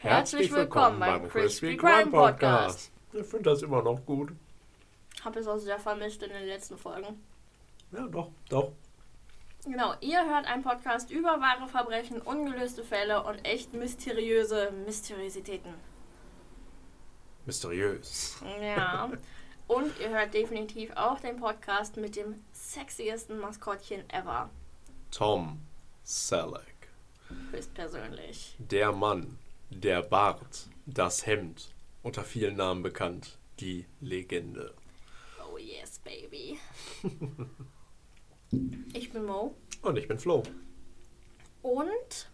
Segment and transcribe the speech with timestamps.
[0.00, 2.92] Herzlich willkommen beim Crispy Crime Podcast.
[3.12, 4.30] Ich finde das immer noch gut.
[5.24, 7.20] Hab es auch sehr vermisst in den letzten Folgen.
[7.90, 8.72] Ja, doch, doch.
[9.64, 15.74] Genau, ihr hört einen Podcast über wahre Verbrechen, ungelöste Fälle und echt mysteriöse Mysteriositäten.
[17.44, 18.40] Mysteriös.
[18.62, 19.10] Ja.
[19.66, 24.48] Und ihr hört definitiv auch den Podcast mit dem sexiesten Maskottchen ever.
[25.10, 25.60] Tom
[26.04, 26.88] Selleck.
[27.50, 28.56] Höchstpersönlich.
[28.58, 29.38] Der Mann,
[29.70, 34.74] der Bart, das Hemd, unter vielen Namen bekannt, die Legende.
[35.42, 36.58] Oh yes, baby.
[38.92, 39.54] ich bin Mo.
[39.82, 40.42] Und ich bin Flo.
[41.62, 42.30] Und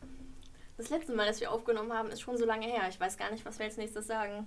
[0.77, 2.83] das letzte Mal, dass wir aufgenommen haben, ist schon so lange her.
[2.89, 4.47] Ich weiß gar nicht, was wir als nächstes sagen.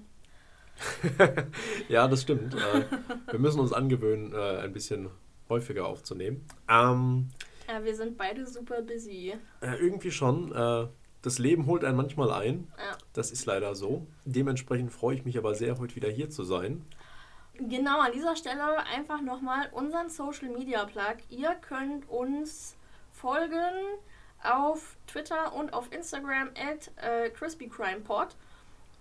[1.89, 2.53] ja, das stimmt.
[2.53, 2.85] Äh,
[3.31, 5.09] wir müssen uns angewöhnen, äh, ein bisschen
[5.49, 6.45] häufiger aufzunehmen.
[6.69, 7.29] Ähm,
[7.67, 9.33] ja, wir sind beide super busy.
[9.61, 10.51] Äh, irgendwie schon.
[11.27, 12.71] Das Leben holt einen manchmal ein.
[12.77, 12.97] Ja.
[13.11, 14.07] Das ist leider so.
[14.23, 16.85] Dementsprechend freue ich mich aber sehr, heute wieder hier zu sein.
[17.55, 21.17] Genau, an dieser Stelle einfach nochmal unseren Social Media Plug.
[21.29, 22.77] Ihr könnt uns
[23.11, 23.99] folgen
[24.41, 28.29] auf Twitter und auf Instagram at äh, CrispyCrimePod.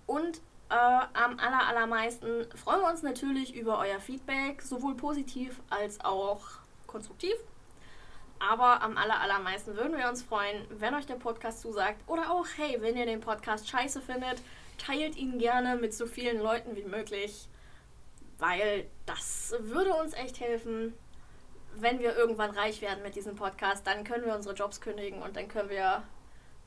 [0.06, 0.38] Und
[0.70, 6.40] äh, am aller, allermeisten freuen wir uns natürlich über euer Feedback, sowohl positiv als auch
[6.88, 7.36] konstruktiv.
[8.38, 12.00] Aber am aller, allermeisten würden wir uns freuen, wenn euch der Podcast zusagt.
[12.06, 14.42] Oder auch, hey, wenn ihr den Podcast scheiße findet,
[14.78, 17.48] teilt ihn gerne mit so vielen Leuten wie möglich.
[18.38, 20.92] Weil das würde uns echt helfen.
[21.74, 25.36] Wenn wir irgendwann reich werden mit diesem Podcast, dann können wir unsere Jobs kündigen und
[25.36, 26.02] dann können wir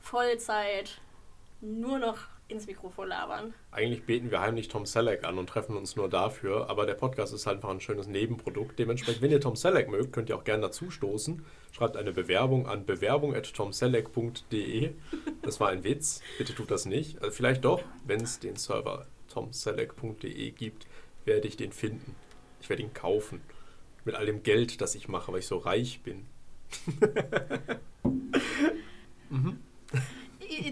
[0.00, 1.00] Vollzeit
[1.60, 2.18] nur noch
[2.50, 3.54] ins Mikrofon labern.
[3.70, 7.32] Eigentlich beten wir heimlich Tom Selleck an und treffen uns nur dafür, aber der Podcast
[7.32, 8.78] ist halt einfach ein schönes Nebenprodukt.
[8.78, 11.44] Dementsprechend, wenn ihr Tom Selleck mögt, könnt ihr auch gerne dazu stoßen.
[11.72, 14.92] Schreibt eine Bewerbung an bewerbung.tomselleck.de.
[15.42, 17.22] Das war ein Witz, bitte tut das nicht.
[17.22, 20.86] Also vielleicht doch, wenn es den Server tomselleck.de gibt,
[21.24, 22.14] werde ich den finden.
[22.60, 23.40] Ich werde ihn kaufen.
[24.04, 26.26] Mit all dem Geld, das ich mache, weil ich so reich bin.
[29.30, 29.58] mhm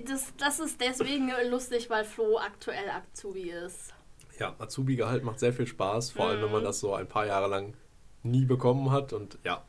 [0.09, 3.95] das, das ist deswegen lustig, weil Flo aktuell Azubi ist.
[4.39, 6.67] Ja, Azubi-Gehalt macht sehr viel Spaß, vor allem wenn man mhm.
[6.67, 7.75] das so ein paar Jahre lang
[8.23, 9.65] nie bekommen hat und ja.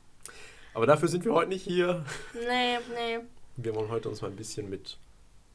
[0.79, 2.05] Aber dafür sind wir heute nicht hier.
[2.33, 3.19] Nee, nee.
[3.57, 4.97] Wir wollen heute uns mal ein bisschen mit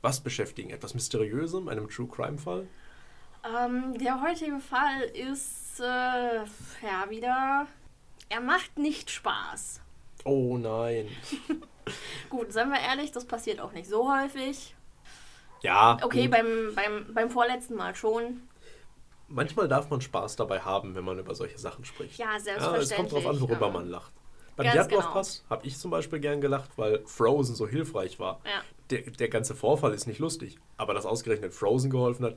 [0.02, 0.68] was beschäftigen?
[0.68, 2.66] Etwas Mysteriösem, einem True Crime-Fall?
[3.42, 7.66] Ähm, der heutige Fall ist äh, ja wieder.
[8.28, 9.80] Er macht nicht Spaß.
[10.26, 11.08] Oh nein.
[12.28, 14.74] Gut, seien wir ehrlich, das passiert auch nicht so häufig.
[15.62, 15.96] Ja.
[16.02, 18.42] Okay, beim, beim, beim vorletzten Mal schon.
[19.28, 22.18] Manchmal darf man Spaß dabei haben, wenn man über solche Sachen spricht.
[22.18, 22.90] Ja, selbstverständlich.
[22.90, 24.12] Ja, es kommt darauf an, worüber man lacht.
[24.56, 25.50] Beim Djatlov-Pass genau.
[25.50, 28.40] habe ich zum Beispiel gern gelacht, weil Frozen so hilfreich war.
[28.44, 28.62] Ja.
[28.90, 32.36] Der, der ganze Vorfall ist nicht lustig, aber dass ausgerechnet Frozen geholfen hat,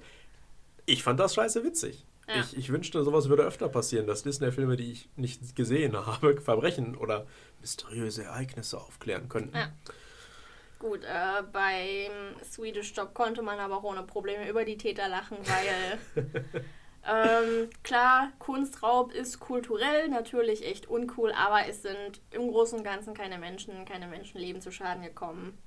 [0.86, 2.06] ich fand das scheiße witzig.
[2.28, 2.42] Ja.
[2.42, 6.96] Ich, ich wünschte, sowas würde öfter passieren, dass Disney-Filme, die ich nicht gesehen habe, Verbrechen
[6.96, 7.26] oder
[7.62, 9.56] mysteriöse Ereignisse aufklären könnten.
[9.56, 9.72] Ja.
[10.80, 15.38] Gut, äh, beim Swedish Job konnte man aber auch ohne Probleme über die Täter lachen,
[15.44, 16.26] weil
[17.08, 23.14] ähm, klar, Kunstraub ist kulturell natürlich echt uncool, aber es sind im Großen und Ganzen
[23.14, 25.58] keine Menschen, keine Menschenleben zu Schaden gekommen.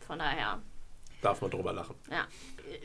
[0.00, 0.60] Von daher.
[1.22, 1.96] Darf man drüber lachen.
[2.10, 2.26] Ja.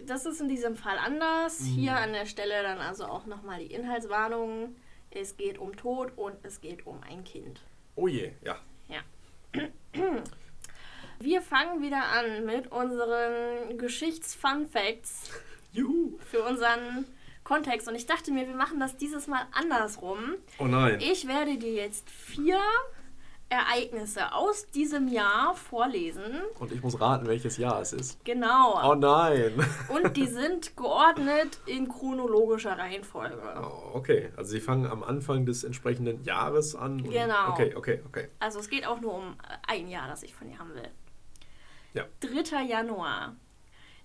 [0.06, 1.60] Das ist in diesem Fall anders.
[1.60, 1.66] Mhm.
[1.66, 4.76] Hier an der Stelle dann also auch nochmal die Inhaltswarnung.
[5.10, 7.62] Es geht um Tod und es geht um ein Kind.
[7.96, 8.58] Oh je, ja.
[8.88, 9.62] Ja.
[11.20, 15.30] Wir fangen wieder an mit unseren Geschichts-Fun-Facts.
[15.74, 16.18] Juhu.
[16.20, 17.06] Für unseren
[17.52, 17.90] Kontext.
[17.90, 20.36] Und ich dachte mir, wir machen das dieses Mal andersrum.
[20.58, 21.00] Oh nein.
[21.02, 22.62] Ich werde dir jetzt vier
[23.50, 26.24] Ereignisse aus diesem Jahr vorlesen.
[26.60, 28.24] Und ich muss raten, welches Jahr es ist.
[28.24, 28.80] Genau.
[28.90, 29.52] Oh nein.
[29.90, 33.42] Und die sind geordnet in chronologischer Reihenfolge.
[33.62, 37.04] Oh, okay, also sie fangen am Anfang des entsprechenden Jahres an.
[37.04, 37.50] genau.
[37.50, 38.30] Okay, okay, okay.
[38.40, 39.36] Also es geht auch nur um
[39.68, 40.88] ein Jahr, das ich von dir haben will.
[41.94, 42.06] Ja.
[42.22, 42.64] 3.
[42.64, 43.36] Januar.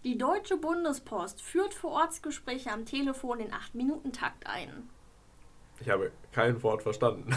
[0.04, 4.88] Die Deutsche Bundespost führt vor Ortsgespräche am Telefon in 8-Minuten-Takt ein.
[5.81, 7.37] Ich habe kein Wort verstanden.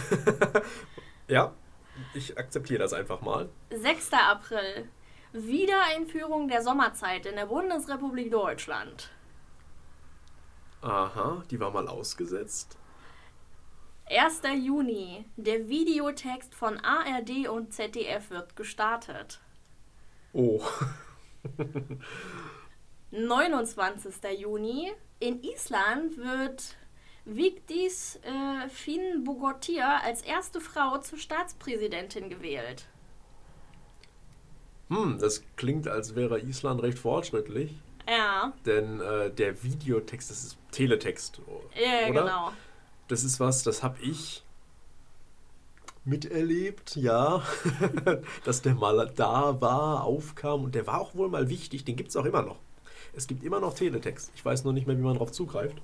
[1.28, 1.54] ja?
[2.14, 3.50] Ich akzeptiere das einfach mal.
[3.72, 4.14] 6.
[4.14, 4.88] April.
[5.34, 9.10] Wiedereinführung der Sommerzeit in der Bundesrepublik Deutschland.
[10.82, 12.78] Aha, die war mal ausgesetzt.
[14.10, 14.42] 1.
[14.64, 15.26] Juni.
[15.36, 19.40] Der Videotext von ARD und ZDF wird gestartet.
[20.34, 20.62] Oh.
[23.12, 24.14] 29.
[24.40, 24.92] Juni.
[25.20, 26.78] In Island wird
[27.26, 32.88] Vigdis äh, Finn Bogotir als erste Frau zur Staatspräsidentin gewählt.
[34.90, 37.76] Hm, das klingt, als wäre Island recht fortschrittlich.
[38.08, 38.54] Ja.
[38.66, 41.42] Denn äh, der Videotext, das ist Teletext.
[41.76, 42.22] Ja, oder?
[42.22, 42.52] genau.
[43.08, 44.44] Das ist was, das habe ich
[46.10, 47.44] miterlebt, ja.
[48.44, 52.10] Dass der mal da war, aufkam und der war auch wohl mal wichtig, den gibt
[52.10, 52.60] es auch immer noch.
[53.14, 54.32] Es gibt immer noch Teletext.
[54.36, 55.82] Ich weiß nur nicht mehr, wie man darauf zugreift.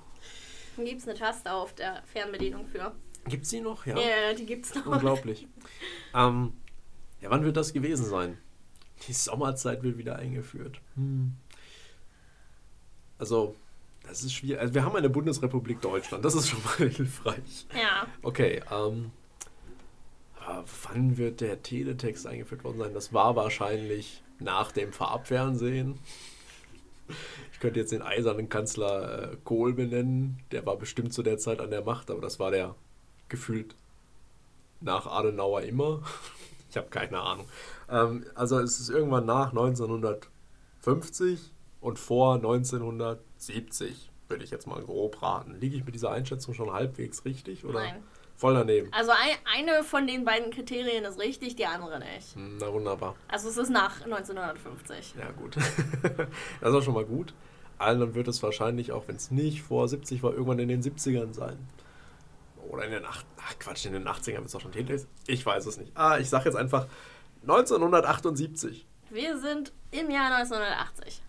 [0.76, 2.92] Da gibt es eine Taste auf der Fernbedienung für.
[3.28, 3.86] Gibt es die noch?
[3.86, 3.98] Ja.
[3.98, 4.86] Ja, die gibt's noch.
[4.86, 5.46] Unglaublich.
[6.14, 6.52] ähm,
[7.20, 8.38] ja, wann wird das gewesen sein?
[9.06, 10.80] Die Sommerzeit wird wieder eingeführt.
[10.94, 11.34] Hm.
[13.18, 13.56] Also,
[14.06, 14.60] das ist schwierig.
[14.60, 16.24] Also, wir haben eine Bundesrepublik Deutschland.
[16.24, 17.66] Das ist schon mal hilfreich.
[17.74, 18.06] Ja.
[18.22, 19.25] Okay, ähm, äh,
[20.84, 22.94] wann wird der Teletext eingeführt worden sein?
[22.94, 25.98] Das war wahrscheinlich nach dem Farbfernsehen.
[27.52, 30.40] Ich könnte jetzt den eisernen Kanzler äh, Kohl benennen.
[30.50, 32.74] Der war bestimmt zu der Zeit an der Macht, aber das war der
[33.28, 33.74] gefühlt
[34.80, 36.02] nach Adenauer immer.
[36.68, 37.46] Ich habe keine Ahnung.
[37.88, 45.22] Ähm, also es ist irgendwann nach 1950 und vor 1970, würde ich jetzt mal grob
[45.22, 45.58] raten.
[45.58, 47.64] Liege ich mit dieser Einschätzung schon halbwegs richtig?
[47.64, 47.80] Oder?
[47.80, 48.02] Nein.
[48.36, 48.92] Voll daneben.
[48.92, 52.34] Also ein, eine von den beiden Kriterien ist richtig, die andere nicht.
[52.34, 53.16] Hm, Na wunderbar.
[53.28, 55.14] Also es ist nach 1950.
[55.18, 55.56] Ja, gut.
[56.60, 57.32] das ist auch schon mal gut.
[57.78, 60.82] Allen dann wird es wahrscheinlich, auch wenn es nicht vor 70 war, irgendwann in den
[60.82, 61.58] 70ern sein.
[62.68, 65.06] Oder in den 8 Ach Quatsch, in den 80ern wird es auch schon Teletext.
[65.26, 65.92] Ich weiß es nicht.
[65.94, 66.86] Ah, ich sag jetzt einfach
[67.42, 68.86] 1978.
[69.10, 71.22] Wir sind im Jahr 1980.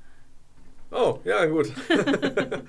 [0.91, 1.71] Oh, ja, gut.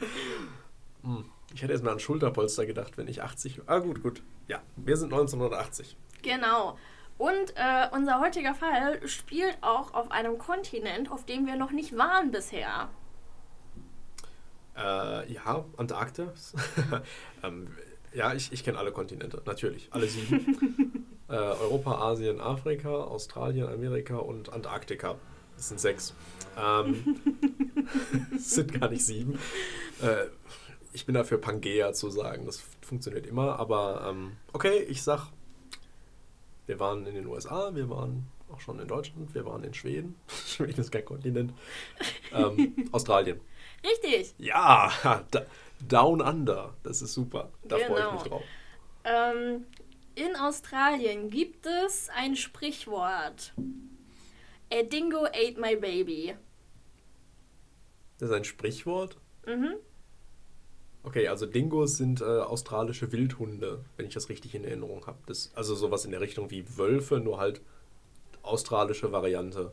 [1.02, 3.62] Hm, ich hätte jetzt mal an Schulterpolster gedacht, wenn ich 80.
[3.66, 4.22] Ah, gut, gut.
[4.48, 5.96] Ja, wir sind 1980.
[6.22, 6.76] Genau.
[7.16, 11.96] Und äh, unser heutiger Fall spielt auch auf einem Kontinent, auf dem wir noch nicht
[11.96, 12.90] waren bisher.
[14.76, 16.54] Äh, ja, Antarktis.
[17.42, 17.68] ähm,
[18.12, 19.88] ja, ich, ich kenne alle Kontinente, natürlich.
[19.90, 21.08] Alle sieben.
[21.28, 25.16] äh, Europa, Asien, Afrika, Australien, Amerika und Antarktika.
[25.56, 26.14] Das sind sechs.
[26.56, 27.16] Ähm,
[28.38, 29.40] sind gar nicht sieben.
[30.00, 30.26] Äh,
[30.92, 32.46] ich bin dafür Pangea zu sagen.
[32.46, 33.58] Das funktioniert immer.
[33.58, 35.28] Aber ähm, okay, ich sag,
[36.66, 40.16] wir waren in den USA, wir waren auch schon in Deutschland, wir waren in Schweden.
[40.46, 41.52] Schweden ist kein Kontinent.
[42.32, 43.40] Ähm, Australien.
[43.84, 44.34] Richtig.
[44.38, 44.90] Ja,
[45.30, 45.46] da,
[45.86, 46.74] Down Under.
[46.82, 47.50] Das ist super.
[47.64, 48.12] Da freue ich Genau.
[48.12, 48.42] mich drauf.
[49.04, 49.64] Ähm,
[50.14, 53.52] in Australien gibt es ein Sprichwort.
[54.72, 56.34] A dingo ate my baby.
[58.18, 59.16] Das ist ein Sprichwort.
[59.46, 59.74] Mhm.
[61.08, 65.16] Okay, also Dingos sind äh, australische Wildhunde, wenn ich das richtig in Erinnerung habe.
[65.54, 67.62] Also sowas in der Richtung wie Wölfe, nur halt
[68.42, 69.72] australische Variante.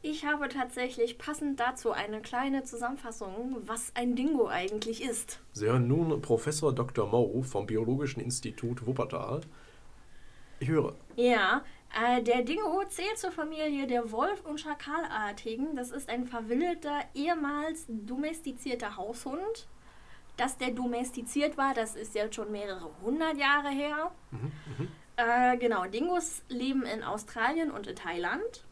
[0.00, 5.40] Ich habe tatsächlich passend dazu eine kleine Zusammenfassung, was ein Dingo eigentlich ist.
[5.52, 7.06] Sie hören nun Professor Dr.
[7.06, 9.42] Moe vom Biologischen Institut Wuppertal.
[10.60, 10.94] Ich höre.
[11.16, 11.62] Ja,
[11.94, 15.76] äh, der Dingo zählt zur Familie der Wolf- und Schakalartigen.
[15.76, 19.68] Das ist ein verwilderter, ehemals domestizierter Haushund.
[20.36, 24.10] Dass der domestiziert war, das ist jetzt schon mehrere hundert Jahre her.
[25.16, 28.64] Äh, genau, Dingos leben in Australien und in Thailand.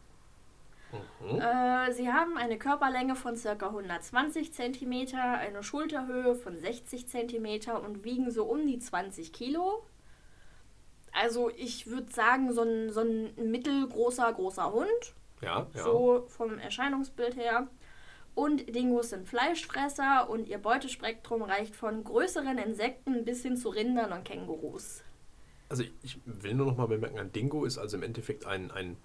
[1.21, 1.39] Mhm.
[1.39, 3.51] Äh, sie haben eine Körperlänge von ca.
[3.67, 9.83] 120 cm, eine Schulterhöhe von 60 cm und wiegen so um die 20 Kilo.
[11.13, 15.83] Also ich würde sagen, so ein, so ein mittelgroßer, großer Hund, Ja, ja.
[15.83, 17.67] so vom Erscheinungsbild her.
[18.35, 24.11] Und Dingos sind Fleischfresser und ihr Beutespektrum reicht von größeren Insekten bis hin zu Rindern
[24.11, 25.03] und Kängurus.
[25.69, 28.97] Also ich will nur noch mal bemerken, ein Dingo ist also im Endeffekt ein, ein,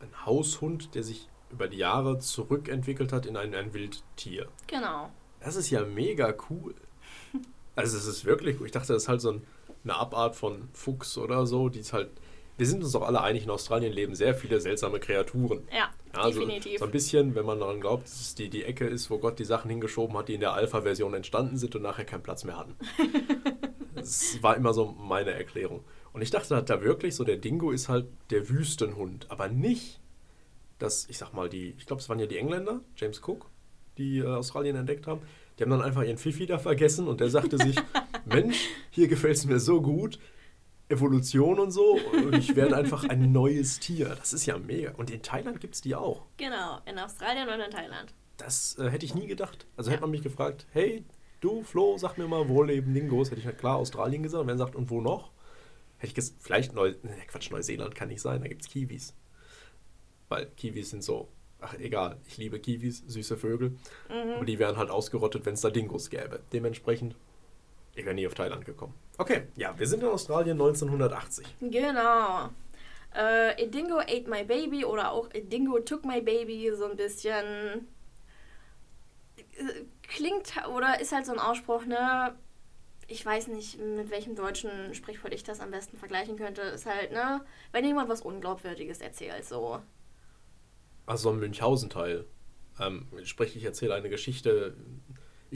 [0.00, 4.48] ein Haushund, der sich über die Jahre zurückentwickelt hat in ein, ein Wildtier.
[4.66, 5.10] Genau.
[5.40, 6.74] Das ist ja mega cool.
[7.78, 8.64] Also es ist wirklich cool.
[8.64, 9.46] Ich dachte, das ist halt so ein,
[9.84, 12.08] eine Abart von Fuchs oder so, die ist halt...
[12.56, 15.68] Wir sind uns doch alle einig, in Australien leben sehr viele seltsame Kreaturen.
[15.70, 16.78] Ja, Ja, also definitiv.
[16.78, 19.38] so ein bisschen, wenn man daran glaubt, dass es die, die Ecke ist, wo Gott
[19.38, 22.56] die Sachen hingeschoben hat, die in der Alpha-Version entstanden sind und nachher keinen Platz mehr
[22.56, 22.74] hatten.
[23.94, 25.84] das war immer so meine Erklärung.
[26.14, 30.00] Und ich dachte halt da wirklich, so der Dingo ist halt der Wüstenhund, aber nicht,
[30.78, 33.50] dass, ich sag mal, die, ich glaube, es waren ja die Engländer, James Cook,
[33.98, 35.20] die äh, Australien entdeckt haben.
[35.58, 37.76] Die haben dann einfach ihren Fifi da vergessen und der sagte sich,
[38.24, 40.18] Mensch, hier gefällt es mir so gut,
[40.88, 44.08] Evolution und so, und ich werde einfach ein neues Tier.
[44.10, 44.92] Das ist ja mega.
[44.92, 46.26] Und in Thailand gibt es die auch.
[46.36, 48.14] Genau, in Australien und in Thailand.
[48.36, 49.66] Das äh, hätte ich nie gedacht.
[49.76, 51.04] Also hätte man mich gefragt, hey,
[51.40, 53.30] du Flo, sag mir mal, wo leben Dingos?
[53.30, 54.42] Hätte ich halt klar Australien gesagt.
[54.42, 55.30] Und wenn er sagt, und wo noch?
[55.98, 59.14] Hätte ich gesagt, vielleicht Neu ne, Quatsch, Neuseeland kann nicht sein, da gibt es Kiwis.
[60.28, 61.28] Weil Kiwis sind so,
[61.60, 63.76] ach egal, ich liebe Kiwis, süße Vögel.
[64.36, 66.40] Aber die wären halt ausgerottet, wenn es da Dingos gäbe.
[66.52, 67.16] Dementsprechend,
[67.96, 68.94] ich wäre nie auf Thailand gekommen.
[69.18, 71.46] Okay, ja, wir sind in Australien 1980.
[71.60, 72.50] Genau.
[73.14, 76.96] Äh, A Dingo ate my baby oder auch A Dingo took my baby, so ein
[76.96, 77.88] bisschen
[80.08, 82.34] klingt oder ist halt so ein Ausspruch, ne?
[83.08, 86.62] Ich weiß nicht, mit welchem deutschen Sprichwort ich das am besten vergleichen könnte.
[86.62, 87.40] Ist halt, ne?
[87.72, 89.80] Wenn jemand was Unglaubwürdiges erzählt, so.
[91.06, 92.26] Also ein Münchhausen-Teil.
[92.80, 94.76] Ähm, sprich, ich erzähle eine Geschichte.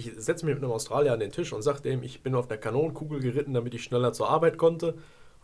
[0.00, 2.48] Ich setze mich mit einem Australier an den Tisch und sage dem, ich bin auf
[2.48, 4.94] der Kanonenkugel geritten, damit ich schneller zur Arbeit konnte.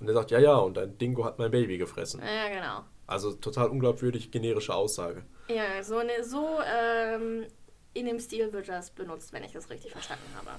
[0.00, 2.22] Und er sagt, ja, ja, und ein Dingo hat mein Baby gefressen.
[2.22, 2.84] Ja, genau.
[3.06, 5.24] Also total unglaubwürdig, generische Aussage.
[5.48, 7.44] Ja, so, eine, so ähm,
[7.92, 10.58] in dem Stil wird das benutzt, wenn ich das richtig verstanden habe.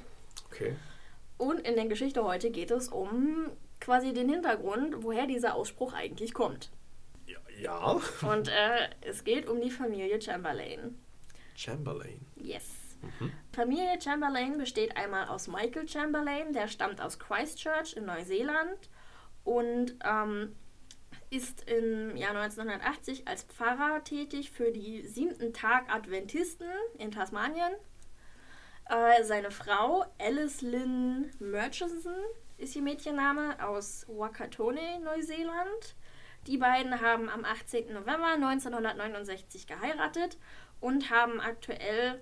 [0.51, 0.75] Okay.
[1.39, 3.49] Und in der Geschichte heute geht es um
[3.79, 6.69] quasi den Hintergrund, woher dieser Ausspruch eigentlich kommt.
[7.25, 7.39] Ja.
[7.59, 7.99] ja.
[8.31, 10.99] Und äh, es geht um die Familie Chamberlain.
[11.55, 12.23] Chamberlain.
[12.35, 12.76] Yes.
[13.01, 13.31] Mhm.
[13.53, 18.89] Familie Chamberlain besteht einmal aus Michael Chamberlain, der stammt aus Christchurch in Neuseeland
[19.43, 20.55] und ähm,
[21.29, 27.73] ist im Jahr 1980 als Pfarrer tätig für die siebten Tag Adventisten in Tasmanien.
[28.89, 32.15] Äh, seine Frau Alice Lynn Murchison
[32.57, 35.95] ist ihr Mädchenname aus Wakatone, Neuseeland.
[36.47, 37.93] Die beiden haben am 18.
[37.93, 40.37] November 1969 geheiratet
[40.79, 42.21] und haben aktuell,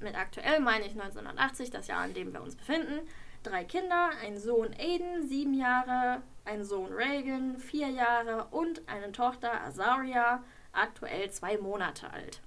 [0.00, 3.00] mit aktuell meine ich 1980, das Jahr, in dem wir uns befinden,
[3.42, 9.62] drei Kinder, ein Sohn Aiden, sieben Jahre, ein Sohn Reagan, vier Jahre und eine Tochter
[9.62, 12.40] Azaria, aktuell zwei Monate alt.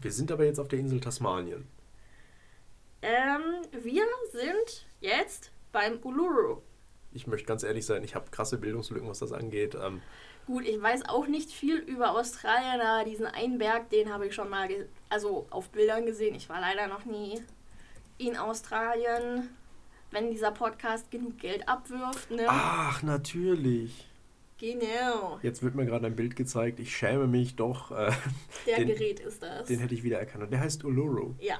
[0.00, 1.66] Wir sind aber jetzt auf der Insel Tasmanien.
[3.02, 6.62] Ähm, wir sind jetzt beim Uluru.
[7.12, 9.74] Ich möchte ganz ehrlich sein, ich habe krasse Bildungslücken, was das angeht.
[9.74, 10.02] Ähm,
[10.46, 14.34] Gut, ich weiß auch nicht viel über Australien, aber diesen einen Berg, den habe ich
[14.34, 14.68] schon mal
[15.08, 16.34] also auf Bildern gesehen.
[16.34, 17.40] Ich war leider noch nie
[18.18, 19.48] in Australien
[20.14, 22.30] wenn dieser Podcast genug Geld abwirft.
[22.30, 22.46] Ne?
[22.48, 24.08] Ach, natürlich.
[24.58, 25.40] Genau.
[25.42, 26.78] Jetzt wird mir gerade ein Bild gezeigt.
[26.78, 27.90] Ich schäme mich doch.
[27.90, 28.12] Äh,
[28.66, 29.66] der den, Gerät ist das.
[29.66, 30.44] Den hätte ich wieder erkannt.
[30.44, 31.34] Und der heißt Uluru.
[31.40, 31.58] Ja.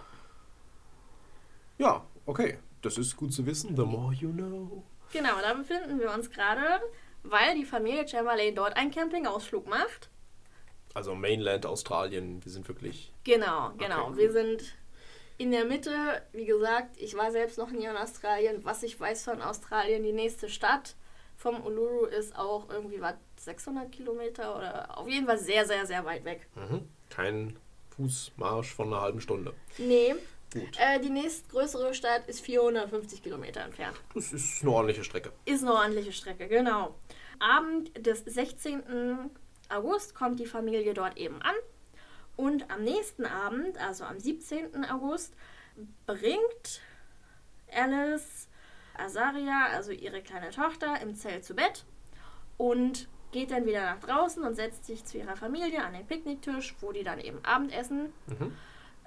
[1.79, 2.59] Ja, okay.
[2.81, 3.75] Das ist gut zu wissen.
[3.77, 4.85] The more you know.
[5.13, 6.81] Genau, da befinden wir uns gerade,
[7.25, 10.11] weil die Familie Chamberlain dort einen Campingausflug macht.
[10.95, 12.45] Also Mainland Australien.
[12.45, 13.13] Wir sind wirklich.
[13.25, 14.09] Genau, genau.
[14.09, 14.19] Okay.
[14.19, 14.77] Wir sind
[15.39, 15.91] in der Mitte,
[16.33, 18.65] wie gesagt, ich war selbst noch nie in Australien.
[18.65, 20.95] Was ich weiß von Australien, die nächste Stadt
[21.37, 26.05] vom Uluru ist auch irgendwie was 600 Kilometer oder auf jeden Fall sehr, sehr, sehr
[26.05, 26.47] weit weg.
[26.55, 26.89] Mhm.
[27.11, 27.57] Kein
[27.97, 29.53] Fußmarsch von einer halben Stunde.
[29.79, 30.15] Nee.
[30.55, 30.79] Gut.
[30.79, 34.01] Äh, die nächstgrößere Stadt ist 450 Kilometer entfernt.
[34.15, 35.33] Das ist eine ordentliche Strecke.
[35.45, 36.95] Ist eine ordentliche Strecke, genau.
[37.41, 39.31] Abend des 16.
[39.69, 41.55] August kommt die Familie dort eben an
[42.37, 44.85] und am nächsten Abend, also am 17.
[44.85, 45.35] August,
[46.07, 46.81] bringt
[47.73, 48.49] Alice
[48.97, 51.85] Azaria, also ihre kleine Tochter, im Zelt zu Bett
[52.57, 56.77] und geht dann wieder nach draußen und setzt sich zu ihrer Familie an den Picknicktisch,
[56.81, 58.13] wo die dann eben Abendessen.
[58.29, 58.57] Mhm.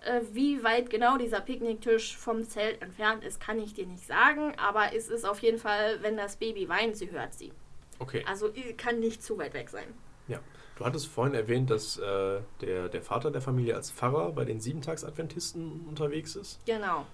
[0.06, 4.54] Äh, wie weit genau dieser Picknicktisch vom Zelt entfernt ist, kann ich dir nicht sagen,
[4.58, 7.52] aber es ist auf jeden Fall, wenn das Baby weint, sie hört sie.
[8.00, 8.24] Okay.
[8.28, 9.94] Also kann nicht zu weit weg sein.
[10.28, 10.40] Ja.
[10.78, 14.60] Du hattest vorhin erwähnt, dass äh, der, der Vater der Familie als Pfarrer bei den
[14.60, 16.64] Siebentagsadventisten unterwegs ist.
[16.68, 17.08] Genau.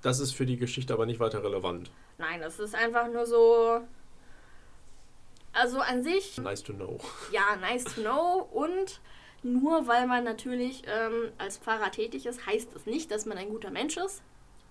[0.00, 1.90] Das ist für die Geschichte aber nicht weiter relevant.
[2.16, 3.82] Nein, das ist einfach nur so.
[5.52, 6.38] Also an sich.
[6.38, 6.98] Nice to know.
[7.30, 8.48] Ja, nice to know.
[8.52, 9.00] Und
[9.42, 13.48] nur weil man natürlich ähm, als Pfarrer tätig ist, heißt das nicht, dass man ein
[13.48, 14.22] guter Mensch ist.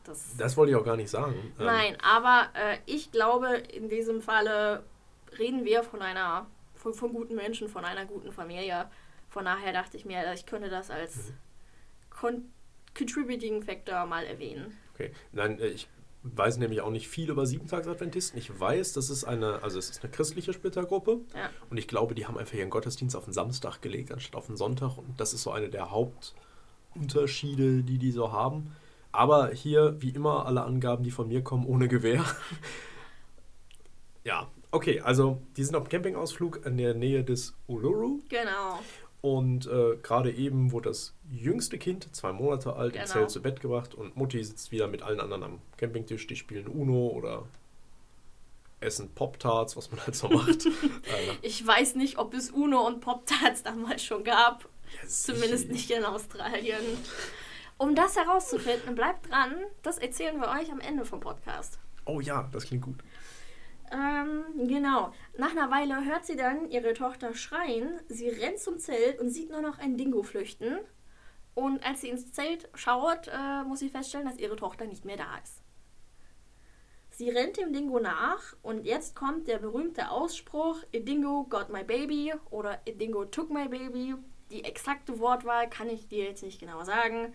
[0.03, 1.53] Das, das wollte ich auch gar nicht sagen.
[1.59, 4.83] Ähm, Nein, aber äh, ich glaube, in diesem Falle
[5.37, 8.89] reden wir von einer von, von guten Menschen, von einer guten Familie.
[9.27, 11.33] Von daher dachte ich mir, ich könnte das als mhm.
[12.09, 12.53] Con
[12.97, 14.75] Contributing Factor mal erwähnen.
[14.93, 15.87] Okay, nein, äh, ich
[16.23, 18.37] weiß nämlich auch nicht viel über Siebentagsadventisten.
[18.37, 21.21] Ich weiß, das ist eine, also es ist eine christliche Splittergruppe.
[21.33, 21.49] Ja.
[21.69, 24.57] Und ich glaube, die haben einfach ihren Gottesdienst auf den Samstag gelegt, anstatt auf den
[24.57, 24.97] Sonntag.
[24.97, 28.75] Und das ist so eine der Hauptunterschiede, die die so haben.
[29.11, 32.23] Aber hier, wie immer, alle Angaben, die von mir kommen, ohne Gewehr.
[34.23, 38.19] ja, Okay, also die sind auf dem Campingausflug in der Nähe des Uluru.
[38.29, 38.79] Genau.
[39.21, 43.03] Und äh, gerade eben wurde das jüngste Kind, zwei Monate alt, genau.
[43.03, 46.25] im Zelt zu Bett gebracht und Mutti sitzt wieder mit allen anderen am Campingtisch.
[46.27, 47.43] Die spielen Uno oder
[48.79, 50.65] essen Pop-Tarts, was man halt so macht.
[50.65, 50.69] äh,
[51.41, 54.63] ich weiß nicht, ob es Uno und Pop-Tarts damals schon gab.
[55.01, 56.81] Ja, Zumindest nicht in Australien.
[57.77, 61.77] Um das herauszufinden, bleibt dran, das erzählen wir euch am Ende vom Podcast.
[62.05, 62.97] Oh ja, das klingt gut.
[63.91, 65.13] Ähm, genau.
[65.37, 67.99] Nach einer Weile hört sie dann ihre Tochter schreien.
[68.07, 70.79] Sie rennt zum Zelt und sieht nur noch ein Dingo flüchten.
[71.55, 75.17] Und als sie ins Zelt schaut, äh, muss sie feststellen, dass ihre Tochter nicht mehr
[75.17, 75.61] da ist.
[77.09, 81.83] Sie rennt dem Dingo nach und jetzt kommt der berühmte Ausspruch: A Dingo got my
[81.83, 84.15] baby oder A Dingo took my baby.
[84.51, 87.33] Die exakte Wortwahl kann ich dir jetzt nicht genau sagen,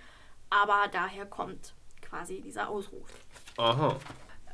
[0.50, 3.08] Aber daher kommt quasi dieser Ausruf.
[3.56, 3.96] Aha.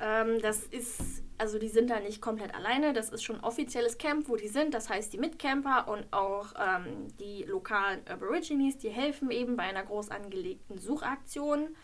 [0.01, 2.93] Ähm, das ist, also die sind da nicht komplett alleine.
[2.93, 4.73] Das ist schon offizielles Camp, wo die sind.
[4.73, 9.85] Das heißt, die Mitcamper und auch ähm, die lokalen Aborigines, die helfen eben bei einer
[9.85, 11.77] groß angelegten Suchaktion.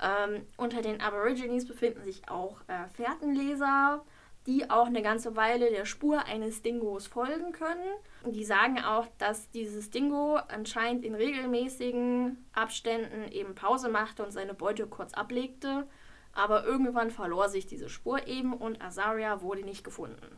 [0.00, 4.02] Ähm, unter den Aborigines befinden sich auch äh, Fährtenleser,
[4.46, 7.90] die auch eine ganze Weile der Spur eines Dingos folgen können.
[8.22, 14.30] Und die sagen auch, dass dieses Dingo anscheinend in regelmäßigen Abständen eben Pause machte und
[14.30, 15.86] seine Beute kurz ablegte.
[16.32, 20.36] Aber irgendwann verlor sich diese Spur eben und Azaria wurde nicht gefunden.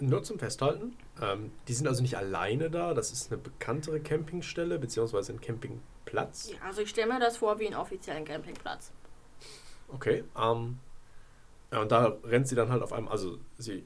[0.00, 4.78] Nur zum Festhalten, ähm, die sind also nicht alleine da, das ist eine bekanntere Campingstelle
[4.78, 6.50] beziehungsweise ein Campingplatz.
[6.52, 8.92] Ja, also ich stelle mir das vor wie einen offiziellen Campingplatz.
[9.88, 10.78] Okay, ähm,
[11.70, 13.84] ja, und da rennt sie dann halt auf einem, also sie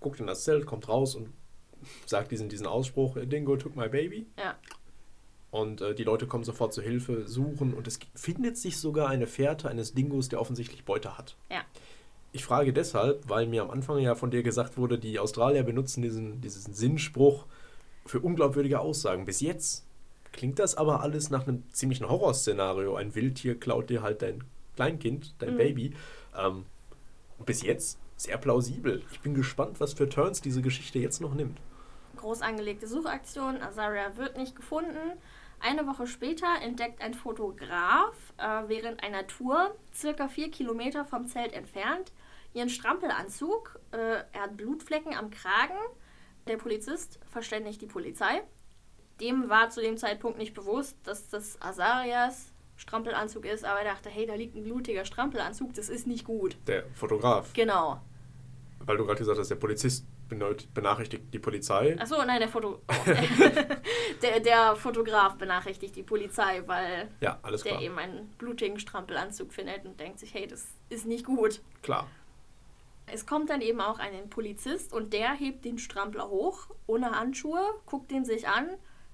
[0.00, 1.32] guckt in das Zelt, kommt raus und
[2.06, 4.26] sagt diesen, diesen Ausspruch, Dingo took my baby.
[4.36, 4.58] Ja.
[5.50, 9.26] Und äh, die Leute kommen sofort zur Hilfe, suchen und es findet sich sogar eine
[9.26, 11.36] Fährte eines Dingos, der offensichtlich Beute hat.
[11.50, 11.62] Ja.
[12.32, 16.02] Ich frage deshalb, weil mir am Anfang ja von dir gesagt wurde, die Australier benutzen
[16.02, 17.46] diesen, diesen Sinnspruch
[18.06, 19.24] für unglaubwürdige Aussagen.
[19.24, 19.84] Bis jetzt
[20.30, 22.94] klingt das aber alles nach einem ziemlichen Horrorszenario.
[22.94, 24.44] Ein Wildtier klaut dir halt dein
[24.76, 25.58] Kleinkind, dein mhm.
[25.58, 25.92] Baby.
[26.38, 26.64] Ähm,
[27.44, 29.02] bis jetzt sehr plausibel.
[29.10, 31.58] Ich bin gespannt, was für Turns diese Geschichte jetzt noch nimmt.
[32.20, 35.18] Groß angelegte Suchaktion, Azaria wird nicht gefunden.
[35.58, 41.54] Eine Woche später entdeckt ein Fotograf äh, während einer Tour, circa vier Kilometer vom Zelt
[41.54, 42.12] entfernt,
[42.52, 43.80] ihren Strampelanzug.
[43.92, 45.78] Äh, er hat Blutflecken am Kragen.
[46.46, 48.42] Der Polizist verständigt die Polizei.
[49.20, 54.08] Dem war zu dem Zeitpunkt nicht bewusst, dass das Azarias Strampelanzug ist, aber er dachte,
[54.10, 56.56] hey, da liegt ein blutiger Strampelanzug, das ist nicht gut.
[56.66, 57.52] Der Fotograf.
[57.52, 58.00] Genau.
[58.80, 61.96] Weil du gerade gesagt hast, der Polizist benachrichtigt die Polizei.
[61.98, 62.94] Achso, nein, der, Foto oh.
[64.22, 69.98] der, der Fotograf benachrichtigt die Polizei, weil ja, der eben einen blutigen Strampelanzug findet und
[70.00, 71.60] denkt sich, hey, das ist nicht gut.
[71.82, 72.08] Klar.
[73.06, 77.60] Es kommt dann eben auch ein Polizist und der hebt den Strampler hoch, ohne Handschuhe,
[77.84, 78.68] guckt ihn sich an,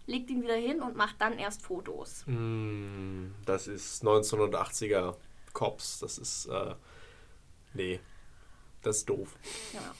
[0.07, 2.25] legt ihn wieder hin und macht dann erst Fotos.
[2.27, 5.17] Mm, das ist 1980er
[5.53, 6.75] Cops, das ist, äh,
[7.73, 8.01] nee,
[8.83, 9.37] das ist doof.
[9.73, 9.93] Genau.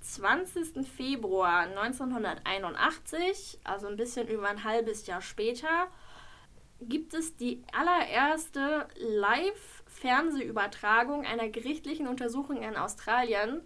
[0.00, 0.86] 20.
[0.86, 5.88] Februar 1981, also ein bisschen über ein halbes Jahr später,
[6.80, 13.62] gibt es die allererste Live-Fernsehübertragung einer gerichtlichen Untersuchung in Australien.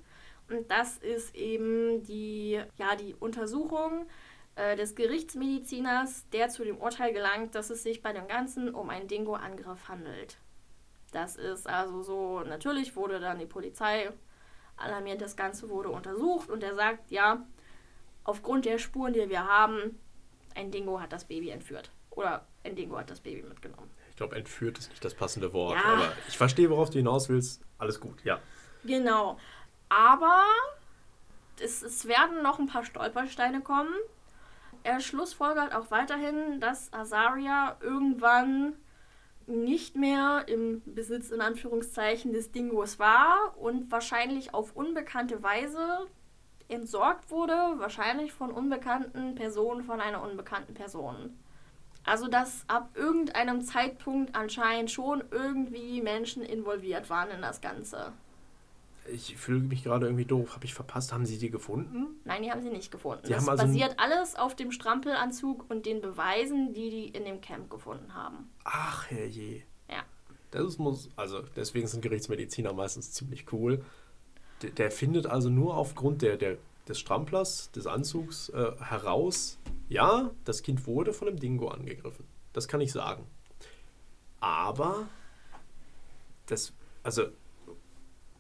[0.51, 4.07] Und das ist eben die, ja, die Untersuchung
[4.57, 8.91] äh, des Gerichtsmediziners, der zu dem Urteil gelangt, dass es sich bei dem Ganzen um
[8.91, 10.37] einen Dingo-Angriff handelt.
[11.13, 14.11] Das ist also so, natürlich wurde dann die Polizei
[14.77, 17.45] alarmiert, das Ganze wurde untersucht und er sagt, ja,
[18.25, 19.99] aufgrund der Spuren, die wir haben,
[20.55, 21.91] ein Dingo hat das Baby entführt.
[22.11, 23.91] Oder ein Dingo hat das Baby mitgenommen.
[24.11, 25.85] Ich glaube, entführt ist nicht das passende Wort, ja.
[25.85, 27.63] aber ich verstehe, worauf du hinaus willst.
[27.79, 28.39] Alles gut, ja.
[28.85, 29.39] Genau.
[29.89, 30.45] Aber
[31.61, 33.95] es, es werden noch ein paar Stolpersteine kommen.
[34.85, 38.75] Er schlussfolgert auch weiterhin, dass Azaria irgendwann
[39.47, 46.07] nicht mehr im Besitz in Anführungszeichen des Dingos war und wahrscheinlich auf unbekannte Weise
[46.69, 51.39] entsorgt wurde, wahrscheinlich von unbekannten Personen von einer unbekannten Person.
[52.05, 58.13] Also dass ab irgendeinem Zeitpunkt anscheinend schon irgendwie Menschen involviert waren in das Ganze.
[59.13, 60.55] Ich fühle mich gerade irgendwie doof.
[60.55, 61.13] Habe ich verpasst?
[61.13, 62.21] Haben Sie die gefunden?
[62.25, 63.27] Nein, die haben sie nicht gefunden.
[63.27, 67.41] Sie das also basiert alles auf dem Strampelanzug und den Beweisen, die die in dem
[67.41, 68.51] Camp gefunden haben.
[68.65, 69.63] Ach, herrje.
[69.91, 70.05] Ja.
[70.51, 73.85] Das muss, also deswegen sind Gerichtsmediziner meistens ziemlich cool.
[74.63, 76.57] Der, der findet also nur aufgrund der, der,
[76.89, 82.25] des Stramplers, des Anzugs äh, heraus, ja, das Kind wurde von einem Dingo angegriffen.
[82.53, 83.27] Das kann ich sagen.
[84.41, 85.09] Aber
[86.47, 87.25] das, also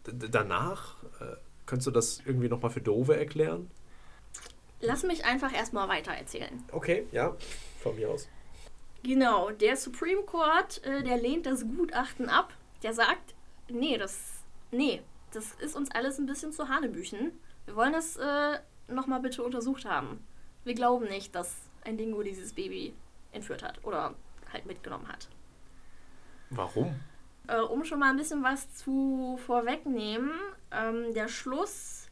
[0.04, 1.36] danach, äh,
[1.66, 3.70] könntest du das irgendwie nochmal für Dove erklären?
[4.80, 6.62] Lass mich einfach erstmal weiter erzählen.
[6.72, 7.34] Okay, ja,
[7.80, 8.28] von mir aus.
[9.02, 12.52] Genau, der Supreme Court, äh, der lehnt das Gutachten ab.
[12.82, 13.34] Der sagt,
[13.68, 17.32] nee, das, nee, das ist uns alles ein bisschen zu Hanebüchen.
[17.66, 20.24] Wir wollen das äh, nochmal bitte untersucht haben.
[20.64, 22.94] Wir glauben nicht, dass ein Dingo dieses Baby
[23.32, 24.14] entführt hat oder
[24.52, 25.28] halt mitgenommen hat.
[26.50, 26.94] Warum?
[27.46, 30.33] Äh, um schon mal ein bisschen was zu vorwegnehmen,
[30.70, 32.09] ähm, der Schluss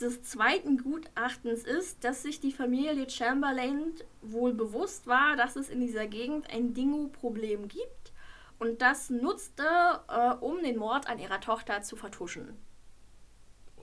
[0.00, 3.92] des zweiten Gutachtens ist, dass sich die Familie Chamberlain
[4.22, 8.12] wohl bewusst war, dass es in dieser Gegend ein Dingo-Problem gibt
[8.58, 9.64] und das nutzte,
[10.08, 12.56] äh, um den Mord an ihrer Tochter zu vertuschen.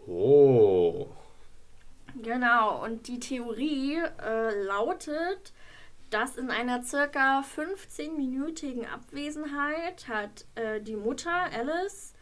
[0.08, 1.08] Oh.
[2.22, 5.54] Genau, und die Theorie äh, lautet,
[6.16, 12.14] dass in einer circa 15-minütigen Abwesenheit hat äh, die Mutter Alice,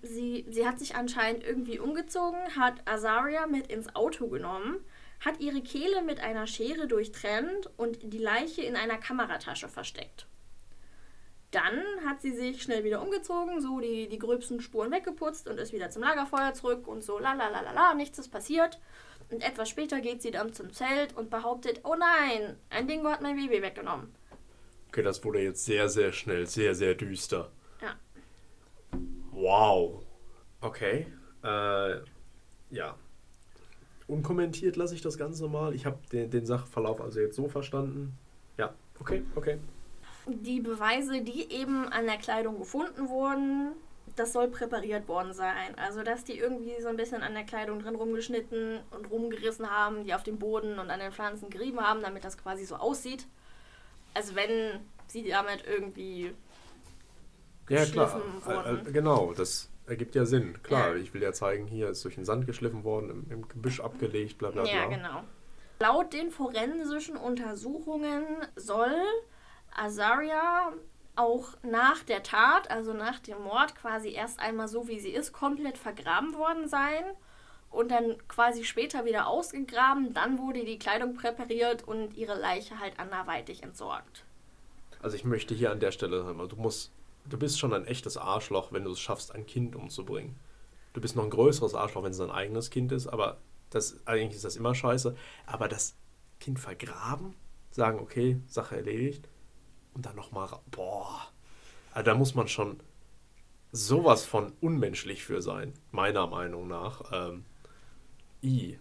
[0.00, 4.76] sie, sie hat sich anscheinend irgendwie umgezogen, hat Azaria mit ins Auto genommen,
[5.18, 10.28] hat ihre Kehle mit einer Schere durchtrennt und die Leiche in einer Kameratasche versteckt.
[11.50, 15.72] Dann hat sie sich schnell wieder umgezogen, so die, die gröbsten Spuren weggeputzt und ist
[15.72, 18.78] wieder zum Lagerfeuer zurück und so la la la la la, nichts ist passiert.
[19.30, 23.22] Und etwas später geht sie dann zum Zelt und behauptet, oh nein, ein Dingo hat
[23.22, 24.14] mein Baby weggenommen.
[24.88, 27.50] Okay, das wurde jetzt sehr, sehr schnell, sehr, sehr düster.
[27.80, 27.96] Ja.
[29.30, 30.04] Wow.
[30.60, 31.06] Okay.
[31.42, 31.96] Äh,
[32.70, 32.96] ja.
[34.06, 35.74] Unkommentiert lasse ich das Ganze mal.
[35.74, 38.18] Ich habe den, den Sachverlauf also jetzt so verstanden.
[38.58, 39.58] Ja, okay, okay
[40.26, 43.72] die Beweise, die eben an der Kleidung gefunden wurden,
[44.16, 45.74] das soll präpariert worden sein.
[45.76, 50.04] Also, dass die irgendwie so ein bisschen an der Kleidung drin rumgeschnitten und rumgerissen haben,
[50.04, 53.26] die auf dem Boden und an den Pflanzen gerieben haben, damit das quasi so aussieht.
[54.14, 56.32] Also, wenn sie damit irgendwie.
[57.68, 58.20] Ja, klar.
[58.44, 58.86] Wurden.
[58.86, 60.62] Äh, genau, das ergibt ja Sinn.
[60.62, 60.96] Klar, ja.
[60.96, 64.38] ich will ja zeigen, hier ist durch den Sand geschliffen worden, im, im Gebüsch abgelegt,
[64.38, 64.72] bla bla bla.
[64.72, 65.24] Ja, genau.
[65.78, 68.24] Laut den forensischen Untersuchungen
[68.56, 68.94] soll
[69.74, 70.72] Azaria
[71.14, 75.32] auch nach der Tat, also nach dem Mord, quasi erst einmal so wie sie ist,
[75.32, 77.04] komplett vergraben worden sein
[77.70, 80.14] und dann quasi später wieder ausgegraben.
[80.14, 84.24] Dann wurde die Kleidung präpariert und ihre Leiche halt anderweitig entsorgt.
[85.00, 86.92] Also ich möchte hier an der Stelle sagen, du musst,
[87.28, 90.36] du bist schon ein echtes Arschloch, wenn du es schaffst, ein Kind umzubringen.
[90.92, 93.38] Du bist noch ein größeres Arschloch, wenn es dein eigenes Kind ist, aber
[93.70, 95.16] das eigentlich ist das immer scheiße.
[95.46, 95.96] Aber das
[96.38, 97.34] Kind vergraben,
[97.70, 99.28] sagen, okay, Sache erledigt
[99.94, 101.28] und dann nochmal, boah,
[101.92, 102.80] also da muss man schon
[103.72, 107.10] sowas von unmenschlich für sein, meiner Meinung nach.
[107.12, 107.44] Ähm,
[108.42, 108.78] I.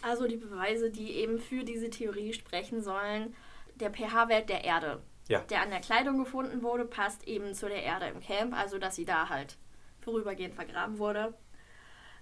[0.00, 3.34] Also die Beweise, die eben für diese Theorie sprechen sollen,
[3.76, 5.40] der pH-Wert der Erde, ja.
[5.40, 8.96] der an der Kleidung gefunden wurde, passt eben zu der Erde im Camp, also dass
[8.96, 9.56] sie da halt
[10.00, 11.34] vorübergehend vergraben wurde.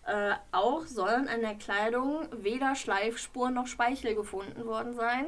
[0.07, 5.27] Äh, auch sollen an der Kleidung weder Schleifspuren noch Speichel gefunden worden sein.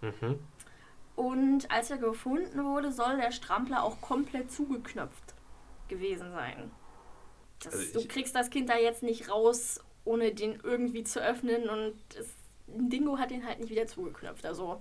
[0.00, 0.38] Mhm.
[1.18, 5.34] Und als er gefunden wurde, soll der Strampler auch komplett zugeknöpft
[5.88, 6.70] gewesen sein.
[7.58, 11.68] Das, also du kriegst das Kind da jetzt nicht raus, ohne den irgendwie zu öffnen
[11.68, 12.28] und das,
[12.68, 14.46] ein Dingo hat den halt nicht wieder zugeknöpft.
[14.46, 14.80] Also.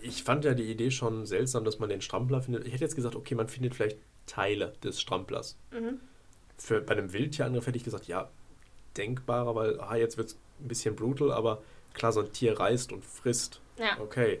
[0.00, 2.66] Ich fand ja die Idee schon seltsam, dass man den Strampler findet.
[2.66, 5.58] Ich hätte jetzt gesagt, okay, man findet vielleicht Teile des Stramplers.
[5.72, 6.00] Mhm.
[6.56, 8.30] Für, bei einem Wildtierangriff hätte ich gesagt, ja,
[8.96, 11.62] denkbarer, weil ah, jetzt wird es ein bisschen brutal, aber
[11.92, 13.60] klar, so ein Tier reißt und frisst.
[13.76, 14.00] Ja.
[14.00, 14.40] Okay.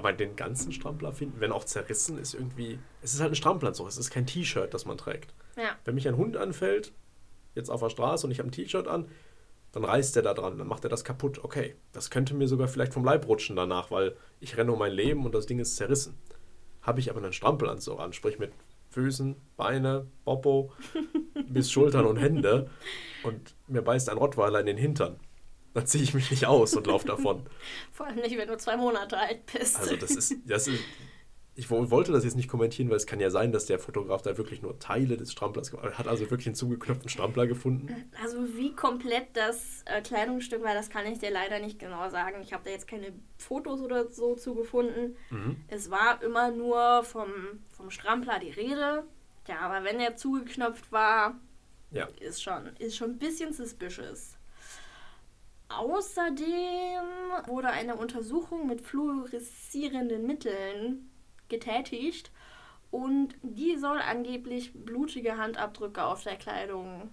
[0.00, 2.78] Aber den ganzen Strampler finden, wenn auch zerrissen, ist irgendwie.
[3.02, 5.34] Es ist halt ein Strampelanzug, es ist kein T-Shirt, das man trägt.
[5.58, 5.76] Ja.
[5.84, 6.94] Wenn mich ein Hund anfällt,
[7.54, 9.08] jetzt auf der Straße und ich habe ein T-Shirt an,
[9.72, 11.44] dann reißt er da dran, dann macht er das kaputt.
[11.44, 14.92] Okay, das könnte mir sogar vielleicht vom Leib rutschen danach, weil ich renne um mein
[14.92, 16.16] Leben und das Ding ist zerrissen.
[16.80, 18.52] Habe ich aber einen Strampelanzug an, sprich mit
[18.88, 20.72] Füßen, Beine, Popo
[21.50, 22.70] bis Schultern und Hände
[23.22, 25.20] und mir beißt ein Rottweiler in den Hintern
[25.74, 27.46] dann ziehe ich mich nicht aus und laufe davon.
[27.92, 29.78] Vor allem nicht, wenn du zwei Monate alt bist.
[29.78, 30.80] Also das ist, das ist,
[31.60, 34.38] ich wollte das jetzt nicht kommentieren, weil es kann ja sein, dass der Fotograf da
[34.38, 38.10] wirklich nur Teile des Stramplers hat also wirklich einen zugeknöpften Strampler gefunden.
[38.22, 42.40] Also wie komplett das äh, Kleidungsstück war, das kann ich dir leider nicht genau sagen.
[42.40, 45.16] Ich habe da jetzt keine Fotos oder so zu gefunden.
[45.30, 45.56] Mhm.
[45.68, 47.30] Es war immer nur vom,
[47.68, 49.04] vom Strampler die Rede.
[49.46, 51.38] Ja, aber wenn er zugeknöpft war,
[51.90, 52.08] ja.
[52.20, 54.38] ist, schon, ist schon ein bisschen suspicious.
[55.76, 57.04] Außerdem
[57.46, 61.10] wurde eine Untersuchung mit fluoreszierenden Mitteln
[61.48, 62.32] getätigt
[62.90, 67.10] und die soll angeblich blutige Handabdrücke auf der Kleidung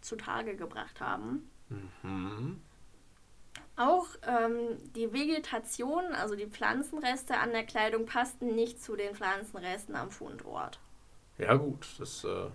[0.00, 1.50] zutage gebracht haben.
[2.02, 2.60] Mhm.
[3.76, 9.96] Auch ähm, die Vegetation, also die Pflanzenreste an der Kleidung, passten nicht zu den Pflanzenresten
[9.96, 10.80] am Fundort.
[11.38, 12.46] Ja gut, das äh,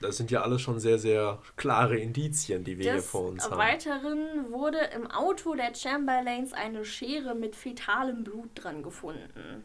[0.00, 3.44] das sind ja alles schon sehr, sehr klare Indizien, die wir Des hier vor uns
[3.44, 3.58] haben.
[3.58, 9.62] Weiteren wurde im Auto der Chamberlains eine Schere mit fetalem Blut dran gefunden.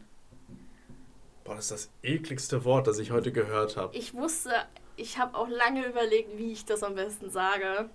[1.44, 3.96] Boah, das ist das ekligste Wort, das ich heute gehört habe.
[3.96, 4.50] Ich wusste,
[4.96, 7.88] ich habe auch lange überlegt, wie ich das am besten sage.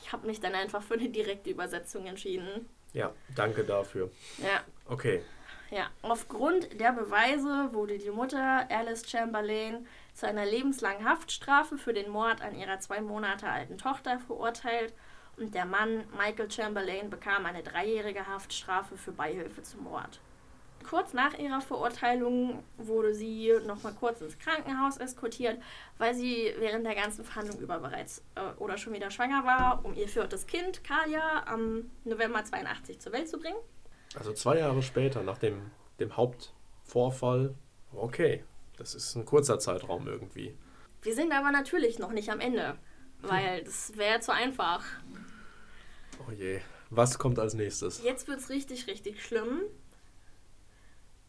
[0.00, 2.68] Ich habe mich dann einfach für eine direkte Übersetzung entschieden.
[2.94, 4.10] Ja, danke dafür.
[4.38, 4.62] Ja.
[4.86, 5.22] Okay.
[5.70, 12.10] Ja, aufgrund der Beweise wurde die Mutter Alice Chamberlain zu einer lebenslangen Haftstrafe für den
[12.10, 14.92] Mord an ihrer zwei Monate alten Tochter verurteilt
[15.36, 20.20] und der Mann Michael Chamberlain bekam eine dreijährige Haftstrafe für Beihilfe zum Mord.
[20.88, 25.58] Kurz nach ihrer Verurteilung wurde sie noch mal kurz ins Krankenhaus eskortiert,
[25.98, 29.94] weil sie während der ganzen Verhandlung über bereits äh, oder schon wieder schwanger war, um
[29.94, 33.58] ihr viertes Kind, Kalia, am November 82 zur Welt zu bringen.
[34.16, 35.70] Also zwei Jahre später, nach dem,
[36.00, 37.54] dem Hauptvorfall,
[37.94, 38.44] okay,
[38.82, 40.56] das ist ein kurzer Zeitraum irgendwie.
[41.02, 42.76] Wir sind aber natürlich noch nicht am Ende,
[43.20, 44.84] weil das wäre zu einfach.
[46.26, 48.02] Oh je, was kommt als nächstes?
[48.02, 49.60] Jetzt wird es richtig, richtig schlimm,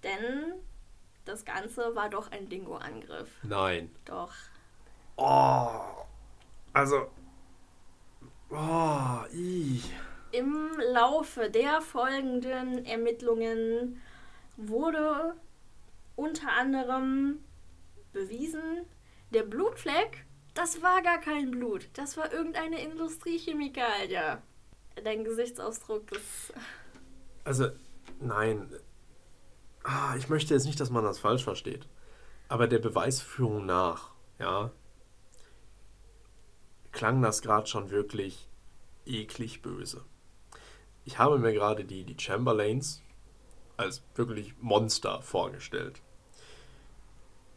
[0.04, 0.54] denn
[1.26, 3.30] das Ganze war doch ein Dingo-Angriff.
[3.44, 3.96] Nein.
[4.06, 4.34] Doch.
[5.16, 6.06] Oh,
[6.74, 7.08] also.
[8.50, 9.82] Oh, i.
[10.32, 14.02] Im Laufe der folgenden Ermittlungen
[14.58, 15.36] wurde
[16.15, 17.39] unter anderem
[18.12, 18.86] bewiesen,
[19.32, 24.41] der Blutfleck, das war gar kein Blut, das war irgendeine Industriechemikalie.
[25.04, 26.54] Dein Gesichtsausdruck ist.
[27.43, 27.69] Also,
[28.19, 28.69] nein.
[29.84, 31.88] Ah, ich möchte jetzt nicht, dass man das falsch versteht.
[32.47, 34.71] Aber der Beweisführung nach, ja,
[36.91, 38.47] klang das gerade schon wirklich
[39.06, 40.06] eklig böse.
[41.06, 43.03] Ich habe mir gerade die, die Chamberlains
[43.84, 46.02] als wirklich Monster vorgestellt.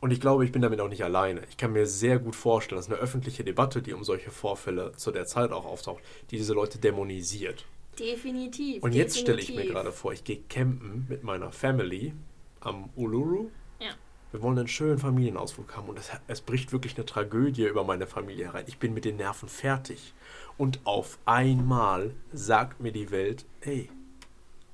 [0.00, 1.42] Und ich glaube, ich bin damit auch nicht alleine.
[1.48, 5.10] Ich kann mir sehr gut vorstellen, dass eine öffentliche Debatte, die um solche Vorfälle zu
[5.10, 7.64] der Zeit auch auftaucht, die diese Leute dämonisiert.
[7.98, 8.82] Definitiv.
[8.82, 12.12] Und jetzt stelle ich mir gerade vor, ich gehe campen mit meiner Family
[12.60, 13.50] am Uluru.
[13.80, 13.90] Ja.
[14.32, 18.06] Wir wollen einen schönen Familienausflug haben und es, es bricht wirklich eine Tragödie über meine
[18.06, 18.64] Familie herein.
[18.68, 20.12] Ich bin mit den Nerven fertig.
[20.58, 23.88] Und auf einmal sagt mir die Welt, hey,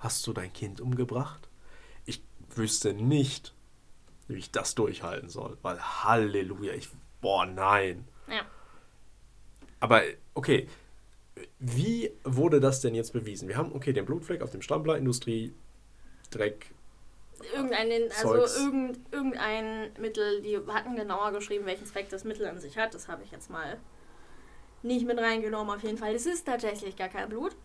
[0.02, 1.48] hast du dein Kind umgebracht?
[2.04, 2.22] Ich
[2.54, 3.54] wüsste nicht,
[4.28, 5.56] wie ich das durchhalten soll.
[5.62, 6.88] Weil Halleluja, ich.
[7.20, 8.06] Boah, nein.
[8.28, 8.42] Ja.
[9.78, 10.02] Aber
[10.34, 10.68] okay,
[11.58, 13.48] wie wurde das denn jetzt bewiesen?
[13.48, 15.52] Wir haben, okay, den Blutfleck auf dem Strampler, Industrie,
[16.30, 16.72] Dreck.
[17.54, 22.78] Irgendein, also irgend, irgendein Mittel, die hatten genauer geschrieben, welchen Zweck das Mittel an sich
[22.78, 22.94] hat.
[22.94, 23.78] Das habe ich jetzt mal
[24.82, 25.74] nicht mit reingenommen.
[25.74, 27.56] Auf jeden Fall, es ist tatsächlich gar kein Blut.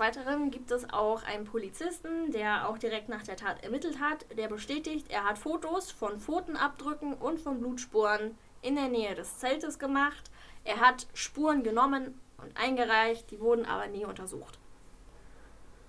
[0.00, 4.48] Weiteren gibt es auch einen Polizisten, der auch direkt nach der Tat ermittelt hat, der
[4.48, 10.30] bestätigt, er hat Fotos von Pfotenabdrücken und von Blutspuren in der Nähe des Zeltes gemacht.
[10.64, 14.58] Er hat Spuren genommen und eingereicht, die wurden aber nie untersucht.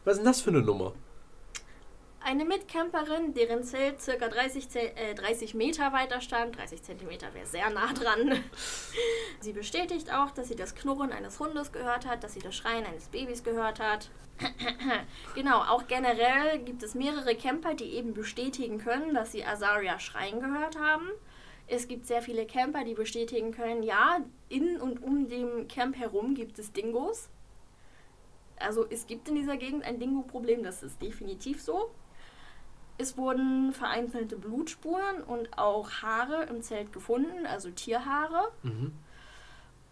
[0.03, 0.93] Was ist denn das für eine Nummer?
[2.23, 4.27] Eine Mitcamperin, deren Zelt ca.
[4.27, 8.43] 30, äh, 30 Meter weiter stand, 30 Zentimeter wäre sehr nah dran.
[9.39, 12.85] sie bestätigt auch, dass sie das Knurren eines Hundes gehört hat, dass sie das Schreien
[12.85, 14.11] eines Babys gehört hat.
[15.35, 20.39] genau, auch generell gibt es mehrere Camper, die eben bestätigen können, dass sie Azaria schreien
[20.39, 21.09] gehört haben.
[21.65, 26.35] Es gibt sehr viele Camper, die bestätigen können, ja, in und um dem Camp herum
[26.35, 27.29] gibt es Dingos.
[28.57, 31.89] Also es gibt in dieser Gegend ein Dingo-Problem, das ist definitiv so.
[32.97, 38.51] Es wurden vereinzelte Blutspuren und auch Haare im Zelt gefunden, also Tierhaare.
[38.63, 38.93] Mhm.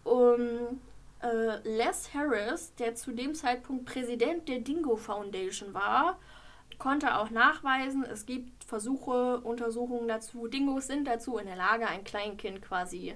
[0.04, 0.80] Um,
[1.22, 6.18] äh, Les Harris, der zu dem Zeitpunkt Präsident der Dingo Foundation war,
[6.78, 10.48] konnte auch nachweisen, es gibt Versuche, Untersuchungen dazu.
[10.48, 13.14] Dingos sind dazu in der Lage, ein Kleinkind quasi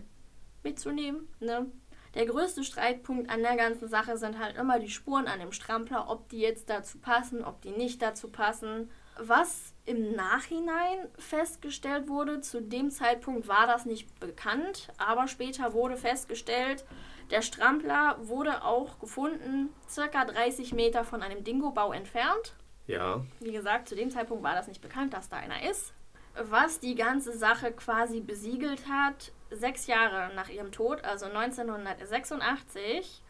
[0.63, 1.29] mitzunehmen.
[1.41, 1.67] Ne?
[2.15, 6.09] Der größte Streitpunkt an der ganzen Sache sind halt immer die Spuren an dem Strampler,
[6.09, 8.91] ob die jetzt dazu passen, ob die nicht dazu passen.
[9.19, 15.97] Was im Nachhinein festgestellt wurde, zu dem Zeitpunkt war das nicht bekannt, aber später wurde
[15.97, 16.85] festgestellt,
[17.31, 22.55] der Strampler wurde auch gefunden, circa 30 Meter von einem Dingo-Bau entfernt.
[22.87, 23.25] Ja.
[23.41, 25.95] Wie gesagt, zu dem Zeitpunkt war das nicht bekannt, dass da einer ist.
[26.43, 33.23] Was die ganze Sache quasi besiegelt hat, sechs Jahre nach ihrem Tod, also 1986,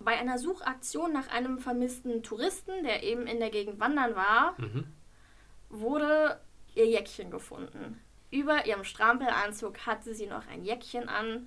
[0.00, 4.86] bei einer Suchaktion nach einem vermissten Touristen, der eben in der Gegend wandern war, Mhm.
[5.80, 6.40] Wurde
[6.74, 8.00] ihr Jäckchen gefunden.
[8.30, 11.46] Über ihrem Strampelanzug hatte sie noch ein Jäckchen an.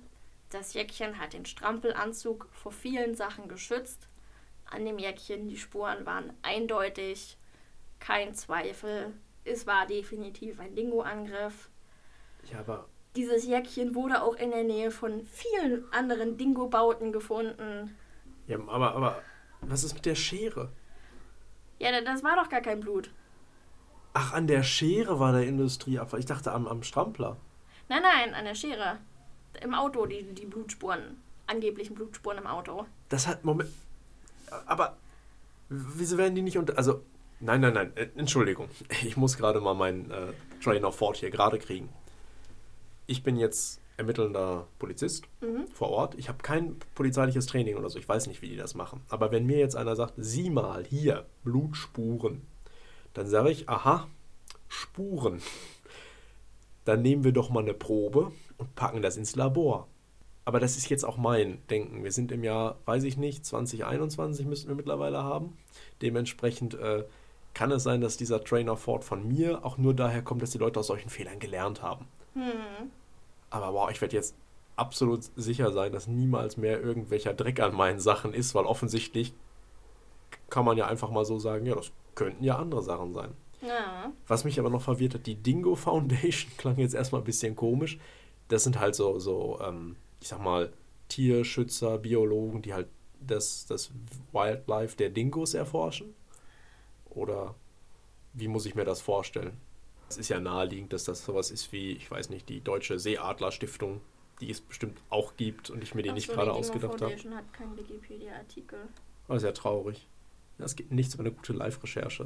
[0.50, 4.08] Das Jäckchen hat den Strampelanzug vor vielen Sachen geschützt.
[4.64, 7.36] An dem Jäckchen, die Spuren waren eindeutig,
[8.00, 9.12] kein Zweifel.
[9.44, 11.70] Es war definitiv ein Dingo-Angriff.
[12.50, 17.96] Ja, aber Dieses Jäckchen wurde auch in der Nähe von vielen anderen Dingo-Bauten gefunden.
[18.46, 19.22] Ja, aber, aber
[19.60, 20.70] was ist mit der Schere?
[21.78, 23.10] Ja, das war doch gar kein Blut.
[24.28, 26.20] Ach, an der Schere war der Industrieabfall.
[26.20, 27.36] Ich dachte am, am Strampler.
[27.88, 28.98] Nein, nein, an der Schere.
[29.62, 31.16] Im Auto, die, die Blutspuren.
[31.46, 32.84] Angeblichen Blutspuren im Auto.
[33.08, 33.44] Das hat.
[33.44, 33.70] Moment.
[34.66, 34.96] Aber.
[35.70, 36.76] Wieso werden die nicht unter.
[36.76, 37.02] Also.
[37.40, 37.92] Nein, nein, nein.
[37.94, 38.68] äh, Entschuldigung.
[39.02, 41.88] Ich muss gerade mal meinen äh, Train of Thought hier gerade kriegen.
[43.06, 45.66] Ich bin jetzt ermittelnder Polizist Mhm.
[45.72, 46.14] vor Ort.
[46.16, 47.98] Ich habe kein polizeiliches Training oder so.
[47.98, 49.00] Ich weiß nicht, wie die das machen.
[49.08, 52.42] Aber wenn mir jetzt einer sagt, sieh mal hier, Blutspuren,
[53.14, 54.06] dann sage ich, aha,
[54.68, 55.42] Spuren.
[56.84, 59.88] Dann nehmen wir doch mal eine Probe und packen das ins Labor.
[60.44, 62.04] Aber das ist jetzt auch mein Denken.
[62.04, 65.58] Wir sind im Jahr, weiß ich nicht, 2021 müssten wir mittlerweile haben.
[66.00, 67.04] Dementsprechend äh,
[67.52, 70.58] kann es sein, dass dieser Trainer Ford von mir auch nur daher kommt, dass die
[70.58, 72.06] Leute aus solchen Fehlern gelernt haben.
[72.32, 72.90] Hm.
[73.50, 74.34] Aber wow, ich werde jetzt
[74.76, 79.34] absolut sicher sein, dass niemals mehr irgendwelcher Dreck an meinen Sachen ist, weil offensichtlich
[80.50, 83.32] kann man ja einfach mal so sagen, ja, das könnten ja andere Sachen sein.
[83.60, 84.12] Ja.
[84.26, 87.98] Was mich aber noch verwirrt hat, die Dingo Foundation klang jetzt erstmal ein bisschen komisch.
[88.48, 90.72] Das sind halt so, so ähm, ich sag mal,
[91.08, 92.88] Tierschützer, Biologen, die halt
[93.20, 93.90] das, das
[94.32, 96.14] Wildlife der Dingos erforschen.
[97.10, 97.54] Oder
[98.34, 99.56] wie muss ich mir das vorstellen?
[100.08, 104.00] Es ist ja naheliegend, dass das sowas ist wie, ich weiß nicht, die Deutsche Seeadler-Stiftung,
[104.40, 107.14] die es bestimmt auch gibt und ich mir die Ach nicht so, gerade ausgedacht habe.
[107.14, 108.78] Die hat keinen Wikipedia-Artikel.
[109.26, 110.06] Das ist ja traurig.
[110.58, 112.24] Es gibt nichts über eine gute Live-Recherche.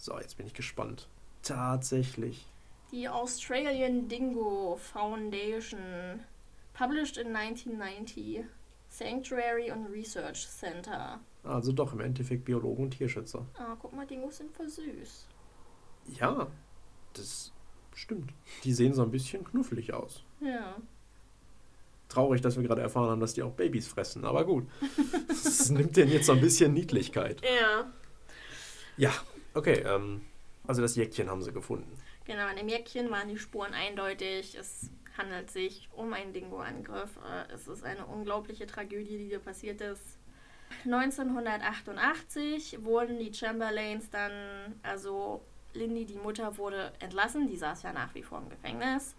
[0.00, 1.08] So, jetzt bin ich gespannt.
[1.42, 2.46] Tatsächlich.
[2.90, 5.78] Die Australian Dingo Foundation,
[6.72, 8.44] published in 1990,
[8.88, 11.20] Sanctuary and Research Center.
[11.44, 13.44] Also doch im Endeffekt Biologen und Tierschützer.
[13.58, 15.26] Ah, guck mal, Dingos sind voll süß.
[16.18, 16.46] Ja,
[17.12, 17.52] das
[17.94, 18.32] stimmt.
[18.64, 20.24] Die sehen so ein bisschen knuffelig aus.
[20.40, 20.76] Ja.
[22.08, 24.66] Traurig, dass wir gerade erfahren haben, dass die auch Babys fressen, aber gut.
[25.28, 27.42] Das nimmt denen jetzt so ein bisschen Niedlichkeit.
[27.42, 27.92] Ja.
[28.96, 29.12] Ja,
[29.54, 29.82] okay.
[29.86, 30.22] Ähm,
[30.66, 31.98] also das Jäckchen haben sie gefunden.
[32.26, 34.54] Genau, an dem Jäckchen waren die Spuren eindeutig.
[34.54, 37.18] Es handelt sich um einen Dingo-Angriff.
[37.18, 40.18] Äh, es ist eine unglaubliche Tragödie, die hier passiert ist.
[40.84, 44.32] 1988 wurden die Chamberlains dann,
[44.82, 45.42] also
[45.74, 47.48] Lindy, die Mutter, wurde entlassen.
[47.48, 49.14] Die saß ja nach wie vor im Gefängnis.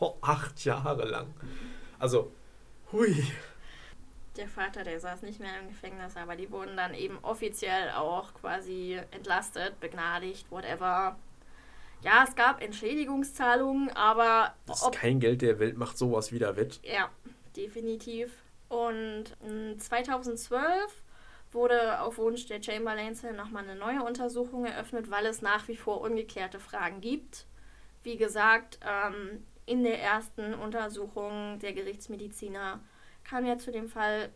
[0.00, 1.34] Oh, acht Jahre lang.
[1.98, 2.32] Also,
[2.92, 3.24] hui.
[4.38, 8.32] Der Vater, der saß nicht mehr im Gefängnis, aber die wurden dann eben offiziell auch
[8.34, 11.18] quasi entlastet, begnadigt, whatever.
[12.02, 14.54] Ja, es gab Entschädigungszahlungen, aber.
[14.66, 16.78] Das ist kein Geld der Welt macht sowas wieder wett.
[16.84, 17.10] Ja,
[17.56, 18.32] definitiv.
[18.68, 19.36] Und
[19.78, 20.62] 2012
[21.50, 26.00] wurde auf Wunsch der Chamberlains nochmal eine neue Untersuchung eröffnet, weil es nach wie vor
[26.00, 27.46] ungeklärte Fragen gibt.
[28.04, 32.78] Wie gesagt, ähm, in der ersten Untersuchung der Gerichtsmediziner
[33.28, 34.30] kam ja zu dem Fall,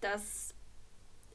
[0.00, 0.54] dass,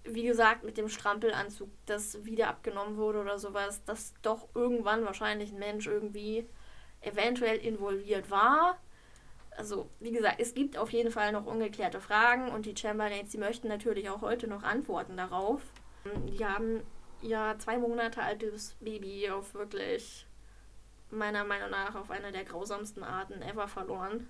[0.03, 5.51] wie gesagt, mit dem Strampelanzug das wieder abgenommen wurde oder sowas, dass doch irgendwann wahrscheinlich
[5.51, 6.47] ein Mensch irgendwie
[7.01, 8.77] eventuell involviert war
[9.57, 13.37] also wie gesagt, es gibt auf jeden Fall noch ungeklärte Fragen und die Chamberlains, die
[13.37, 15.61] möchten natürlich auch heute noch Antworten darauf.
[16.27, 16.81] Die haben
[17.21, 20.27] ihr zwei Monate altes Baby auf wirklich,
[21.09, 24.27] meiner Meinung nach, auf eine der grausamsten Arten ever verloren.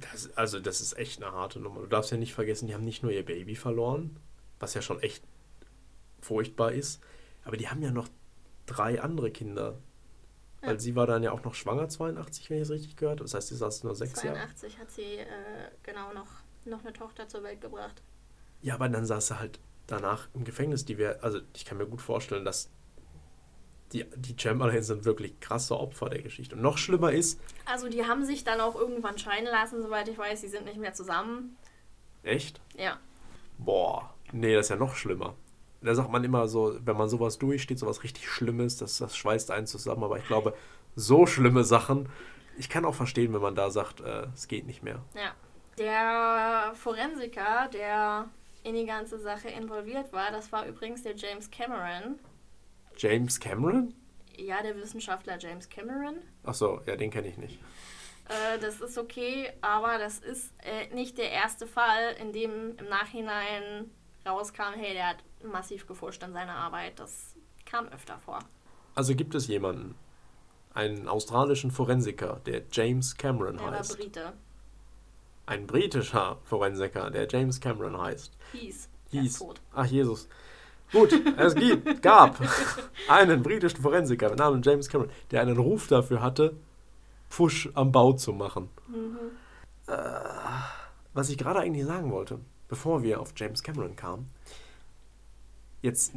[0.00, 1.80] Das, also das ist echt eine harte Nummer.
[1.80, 4.16] Du darfst ja nicht vergessen, die haben nicht nur ihr Baby verloren,
[4.60, 5.24] was ja schon echt
[6.20, 7.00] furchtbar ist,
[7.44, 8.08] aber die haben ja noch
[8.66, 9.78] drei andere Kinder
[10.60, 10.78] weil ja.
[10.78, 13.24] sie war dann ja auch noch schwanger, 82, wenn ich es richtig gehört habe.
[13.24, 14.48] Das heißt, sie saß nur sechs 82 Jahre.
[14.48, 15.26] 82 hat sie äh,
[15.82, 16.26] genau noch,
[16.64, 18.02] noch eine Tochter zur Welt gebracht.
[18.60, 20.84] Ja, aber dann saß sie halt danach im Gefängnis.
[20.84, 22.70] Die wär, also ich kann mir gut vorstellen, dass
[23.92, 26.56] die, die Chamberlains sind wirklich krasse Opfer der Geschichte.
[26.56, 27.40] Und noch schlimmer ist.
[27.64, 30.40] Also die haben sich dann auch irgendwann scheiden lassen, soweit ich weiß.
[30.40, 31.56] Die sind nicht mehr zusammen.
[32.22, 32.60] Echt?
[32.76, 32.98] Ja.
[33.58, 35.34] Boah, nee, das ist ja noch schlimmer
[35.80, 39.50] da sagt man immer so, wenn man sowas durchsteht, sowas richtig Schlimmes, das, das schweißt
[39.50, 40.02] einen zusammen.
[40.04, 40.54] Aber ich glaube,
[40.96, 42.08] so schlimme Sachen,
[42.56, 45.00] ich kann auch verstehen, wenn man da sagt, äh, es geht nicht mehr.
[45.14, 45.32] Ja.
[45.78, 48.28] Der Forensiker, der
[48.64, 52.18] in die ganze Sache involviert war, das war übrigens der James Cameron.
[52.98, 53.94] James Cameron?
[54.36, 56.16] Ja, der Wissenschaftler James Cameron.
[56.44, 57.58] Ach so, ja, den kenne ich nicht.
[58.28, 62.88] Äh, das ist okay, aber das ist äh, nicht der erste Fall, in dem im
[62.88, 63.90] Nachhinein
[64.26, 66.98] rauskam, hey, der hat massiv gefuscht an seiner Arbeit.
[66.98, 67.34] Das
[67.64, 68.40] kam öfter vor.
[68.94, 69.94] Also gibt es jemanden,
[70.74, 73.90] einen australischen Forensiker, der James Cameron der heißt.
[73.90, 74.32] War Brite.
[75.46, 78.36] Ein britischer Forensiker, der James Cameron heißt.
[78.52, 78.88] Hieß.
[79.10, 79.44] Hieß.
[79.72, 80.28] Ach Jesus.
[80.92, 82.38] Gut, es gibt, gab
[83.08, 86.56] einen britischen Forensiker mit Namen James Cameron, der einen Ruf dafür hatte,
[87.28, 88.70] Pfusch am Bau zu machen.
[88.88, 89.18] Mhm.
[89.86, 89.92] Äh,
[91.12, 92.38] was ich gerade eigentlich sagen wollte,
[92.68, 94.30] bevor wir auf James Cameron kamen,
[95.82, 96.12] Jetzt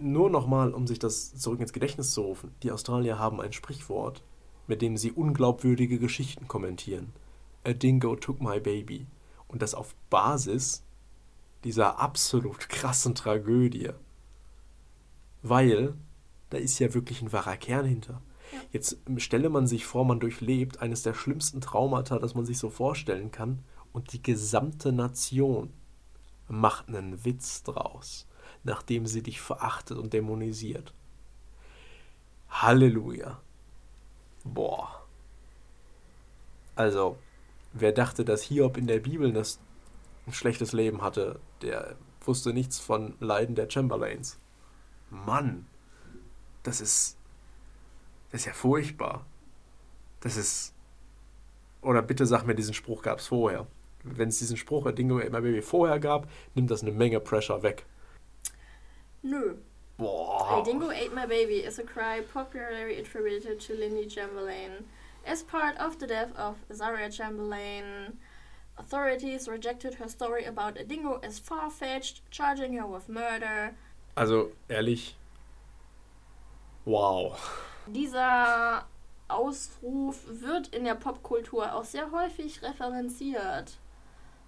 [0.00, 2.54] nur nochmal, um sich das zurück ins Gedächtnis zu rufen.
[2.62, 4.22] Die Australier haben ein Sprichwort,
[4.66, 7.12] mit dem sie unglaubwürdige Geschichten kommentieren.
[7.64, 9.06] A dingo took my baby.
[9.46, 10.82] Und das auf Basis
[11.64, 13.90] dieser absolut krassen Tragödie.
[15.44, 15.94] Weil
[16.50, 18.20] da ist ja wirklich ein wahrer Kern hinter.
[18.72, 22.68] Jetzt stelle man sich vor, man durchlebt eines der schlimmsten Traumata, das man sich so
[22.68, 23.60] vorstellen kann,
[23.92, 25.72] und die gesamte Nation
[26.48, 28.26] macht einen Witz draus
[28.64, 30.92] nachdem sie dich verachtet und dämonisiert.
[32.48, 33.40] Halleluja.
[34.42, 35.06] Boah.
[36.74, 37.18] Also,
[37.72, 39.60] wer dachte, dass Hiob in der Bibel das
[40.26, 44.38] ein schlechtes Leben hatte, der wusste nichts von Leiden der Chamberlains.
[45.14, 45.66] Mann.
[46.62, 47.16] das ist,
[48.30, 49.24] das ist ja furchtbar.
[50.20, 50.74] Das ist,
[51.82, 53.66] oder bitte sag mir, diesen Spruch gab es vorher.
[54.02, 57.62] Wenn es diesen Spruch Dingo Ate My Baby vorher gab, nimmt das eine Menge Pressure
[57.62, 57.86] weg.
[59.22, 59.56] Nö.
[59.96, 60.60] Boah.
[60.60, 64.84] A Dingo Ate My Baby is a cry popularly attributed to Lindy Chamberlain
[65.26, 68.18] as part of the death of Zaria Chamberlain.
[68.76, 73.76] Authorities rejected her story about a dingo as far-fetched, charging her with murder.
[74.14, 75.16] Also, ehrlich,
[76.84, 77.36] wow.
[77.86, 78.86] Dieser
[79.28, 83.78] Ausruf wird in der Popkultur auch sehr häufig referenziert.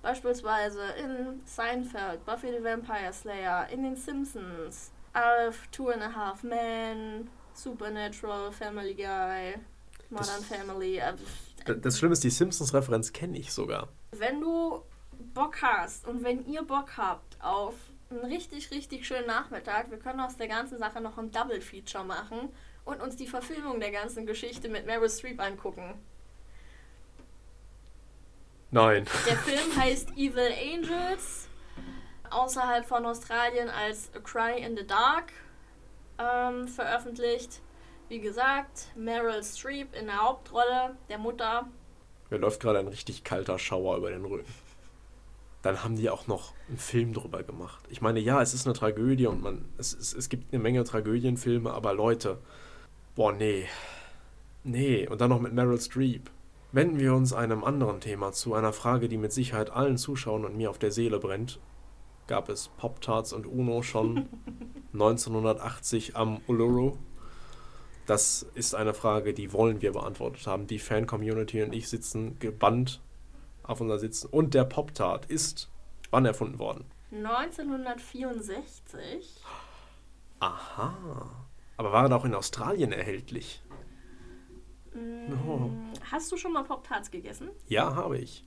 [0.03, 6.45] Beispielsweise in Seinfeld, Buffy the Vampire Slayer, in den Simpsons, Alf, Two and a Half
[6.45, 9.55] Men, Supernatural, Family Guy,
[10.11, 10.99] Modern das, Family.
[10.99, 11.14] Äh,
[11.81, 13.89] das Schlimme ist, die Simpsons-Referenz kenne ich sogar.
[14.12, 14.83] Wenn du
[15.35, 17.75] Bock hast und wenn ihr Bock habt auf
[18.11, 22.50] einen richtig, richtig schönen Nachmittag, wir können aus der ganzen Sache noch ein Double-Feature machen
[22.84, 25.94] und uns die Verfilmung der ganzen Geschichte mit Meryl Streep angucken.
[28.70, 29.07] Nein.
[29.26, 31.48] Der Film heißt Evil Angels,
[32.30, 35.32] außerhalb von Australien als A Cry in the Dark
[36.18, 37.61] ähm, veröffentlicht.
[38.09, 41.68] Wie gesagt, Meryl Streep in der Hauptrolle, der Mutter.
[42.30, 44.52] Mir läuft gerade ein richtig kalter Schauer über den Rücken.
[45.67, 47.83] Dann haben die auch noch einen Film drüber gemacht.
[47.89, 50.85] Ich meine, ja, es ist eine Tragödie und man, es, es, es gibt eine Menge
[50.85, 52.39] Tragödienfilme, aber Leute,
[53.17, 53.67] boah, nee.
[54.62, 56.31] Nee, und dann noch mit Meryl Streep.
[56.71, 60.57] Wenden wir uns einem anderen Thema zu, einer Frage, die mit Sicherheit allen Zuschauern und
[60.57, 61.59] mir auf der Seele brennt.
[62.29, 64.29] Gab es Pop-Tarts und Uno schon
[64.93, 66.97] 1980 am Uluru?
[68.07, 70.69] Das ist eine Frage, die wollen wir beantwortet haben.
[70.69, 73.01] Die Fan-Community und ich sitzen gebannt
[73.67, 74.29] auf unser Sitzen.
[74.29, 75.69] Und der Pop-Tart ist
[76.11, 76.87] wann erfunden worden?
[77.12, 79.45] 1964.
[80.41, 81.47] Aha.
[81.77, 83.62] Aber war er auch in Australien erhältlich?
[84.95, 85.71] Mm, oh.
[86.11, 87.51] Hast du schon mal Pop-Tarts gegessen?
[87.69, 88.45] Ja, habe ich.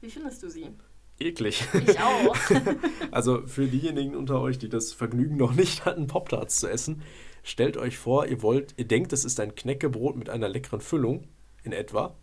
[0.00, 0.70] Wie findest du sie?
[1.18, 1.66] Eklig.
[1.86, 2.36] Ich auch.
[3.10, 7.02] also für diejenigen unter euch, die das Vergnügen noch nicht hatten, Pop-Tarts zu essen,
[7.42, 11.26] stellt euch vor, ihr wollt, ihr denkt, es ist ein Knäckebrot mit einer leckeren Füllung,
[11.64, 12.14] in etwa.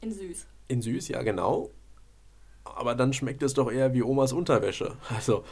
[0.00, 0.46] In süß.
[0.68, 1.70] In süß, ja genau.
[2.64, 4.96] Aber dann schmeckt es doch eher wie Omas Unterwäsche.
[5.14, 5.44] Also,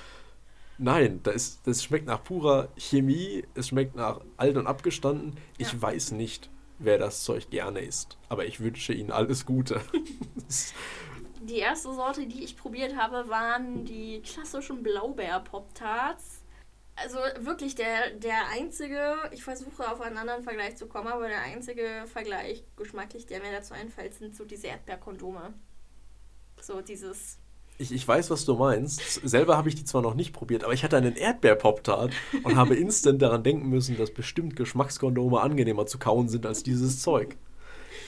[0.78, 5.36] nein, das, das schmeckt nach purer Chemie, es schmeckt nach alt und abgestanden.
[5.58, 5.82] Ich ja.
[5.82, 8.18] weiß nicht, wer das Zeug gerne isst.
[8.28, 9.80] Aber ich wünsche Ihnen alles Gute.
[11.42, 16.41] die erste Sorte, die ich probiert habe, waren die klassischen Blaubeer-Pop-Tarts
[16.96, 21.42] also wirklich der, der einzige, ich versuche auf einen anderen Vergleich zu kommen, aber der
[21.42, 25.54] einzige Vergleich geschmacklich, der mir dazu einfällt, sind so diese Erdbeerkondome.
[26.60, 27.38] So dieses.
[27.78, 29.00] Ich, ich weiß, was du meinst.
[29.26, 32.12] Selber habe ich die zwar noch nicht probiert, aber ich hatte einen Erdbeer-Pop-Tart
[32.44, 37.00] und habe instant daran denken müssen, dass bestimmt Geschmackskondome angenehmer zu kauen sind als dieses
[37.00, 37.36] Zeug.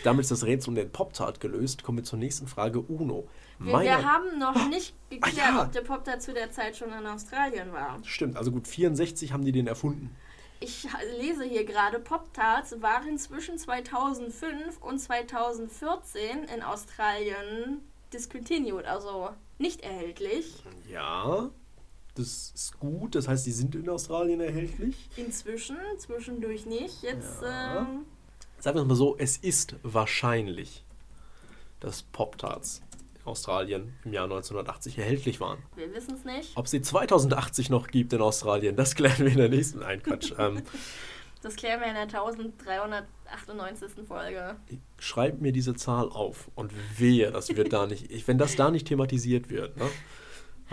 [0.05, 1.83] Damit ist das Rätsel um den Pop-Tart gelöst.
[1.83, 2.79] Kommen wir zur nächsten Frage.
[2.79, 3.27] Uno.
[3.59, 5.63] Wir, wir, haben noch nicht geklärt, ah, ja.
[5.63, 7.99] ob der Pop-Tart zu der Zeit schon in Australien war.
[8.03, 10.15] Stimmt, also gut 64 haben die den erfunden.
[10.61, 10.87] Ich
[11.19, 17.81] lese hier gerade, Pop-Tarts waren zwischen 2005 und 2014 in Australien
[18.13, 20.65] discontinued, also nicht erhältlich.
[20.91, 21.51] Ja,
[22.15, 23.15] das ist gut.
[23.15, 25.09] Das heißt, die sind in Australien erhältlich.
[25.17, 27.03] Inzwischen, zwischendurch nicht.
[27.03, 27.41] Jetzt.
[27.41, 27.79] Ja.
[27.81, 28.05] Ähm,
[28.65, 30.85] Sagen wir es mal so: Es ist wahrscheinlich,
[31.81, 32.81] dass Pop-Tarts
[33.27, 35.59] Australien im Jahr 1980 erhältlich waren.
[35.77, 36.57] Wir wissen es nicht.
[36.57, 39.81] Ob es sie 2080 noch gibt in Australien, das klären wir in der nächsten.
[39.81, 40.33] Nein, Quatsch.
[40.39, 40.62] ähm,
[41.43, 44.09] das klären wir in der 1398.
[44.09, 44.57] Folge.
[44.99, 48.27] Schreib mir diese Zahl auf und wehe, das wird da nicht.
[48.27, 49.91] wenn das da nicht thematisiert wird, ne?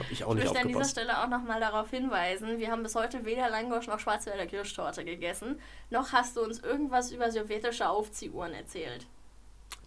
[0.01, 0.45] Habe ich auch ich nicht.
[0.45, 3.85] Ich möchte an dieser Stelle auch nochmal darauf hinweisen, wir haben bis heute weder Langosch
[3.85, 5.59] noch Schwarzwälder Kirschtorte gegessen,
[5.91, 9.05] noch hast du uns irgendwas über sowjetische Aufziehuhren erzählt.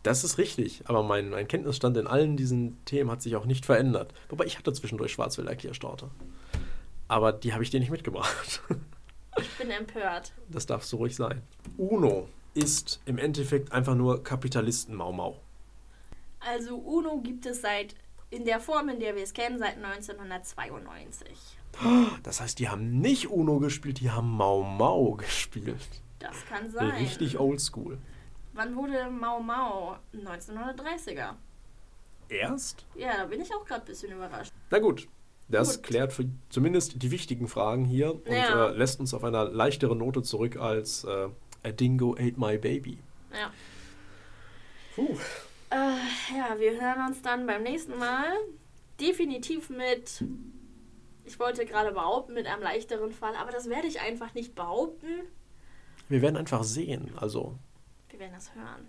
[0.05, 3.67] Das ist richtig, aber mein, mein Kenntnisstand in allen diesen Themen hat sich auch nicht
[3.67, 4.13] verändert.
[4.29, 6.11] Wobei ich hatte zwischendurch Schwarzwälder Kirschtorte.
[7.09, 8.63] Aber die habe ich dir nicht mitgebracht.
[9.37, 10.33] Ich bin empört.
[10.49, 11.43] Das darfst du ruhig sein.
[11.77, 15.41] UNO ist im Endeffekt einfach nur Kapitalisten-Mau-Mau.
[16.39, 17.97] Also UNO gibt es seit
[18.31, 21.29] in der Form, in der wir es kennen, seit 1992.
[22.23, 26.03] Das heißt, die haben nicht UNO gespielt, die haben Mau Mau gespielt.
[26.19, 26.91] Das kann sein.
[26.93, 27.99] Richtig oldschool.
[28.53, 29.97] Wann wurde Mau Mau?
[30.15, 31.35] 1930er.
[32.29, 32.87] Erst?
[32.95, 34.53] Ja, da bin ich auch gerade ein bisschen überrascht.
[34.71, 35.09] Na gut,
[35.49, 35.83] das gut.
[35.87, 38.69] klärt für zumindest die wichtigen Fragen hier und ja.
[38.69, 41.29] äh, lässt uns auf einer leichteren Note zurück als äh,
[41.65, 42.99] A Dingo Ate My Baby.
[43.33, 43.51] Ja.
[44.95, 45.19] Puh.
[45.75, 48.27] Äh, ja, wir hören uns dann beim nächsten Mal
[49.01, 50.25] definitiv mit
[51.25, 55.09] Ich wollte gerade behaupten mit einem leichteren Fall, aber das werde ich einfach nicht behaupten.
[56.09, 57.59] Wir werden einfach sehen, also.
[58.09, 58.87] Wir werden das hören.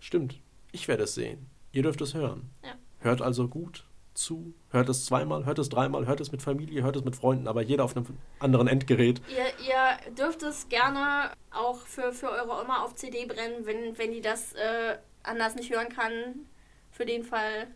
[0.00, 0.40] Stimmt.
[0.70, 1.50] Ich werde es sehen.
[1.72, 2.50] Ihr dürft es hören.
[2.64, 2.76] Ja.
[3.00, 4.54] Hört also gut zu.
[4.70, 7.60] Hört es zweimal, hört es dreimal, hört es mit Familie, hört es mit Freunden, aber
[7.60, 8.06] jeder auf einem
[8.38, 9.20] anderen Endgerät.
[9.28, 14.12] Ihr, ihr dürft es gerne auch für, für eure Oma auf CD brennen, wenn, wenn
[14.12, 16.46] die das äh, anders nicht hören kann.
[16.90, 17.68] Für den Fall.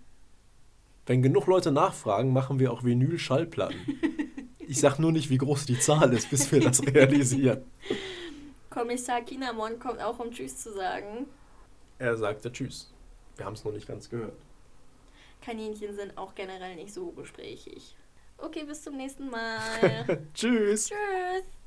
[1.07, 3.79] Wenn genug Leute nachfragen, machen wir auch Vinyl-Schallplatten.
[4.59, 7.65] ich sag nur nicht, wie groß die Zahl ist, bis wir das realisieren.
[8.71, 11.27] Kommissar Kinamon kommt auch, um Tschüss zu sagen.
[11.99, 12.93] Er sagte Tschüss.
[13.37, 14.37] Wir haben es noch nicht ganz gehört.
[15.41, 17.97] Kaninchen sind auch generell nicht so gesprächig.
[18.39, 19.61] Okay, bis zum nächsten Mal.
[20.35, 20.89] Tschüss.
[20.89, 21.57] Tschüss.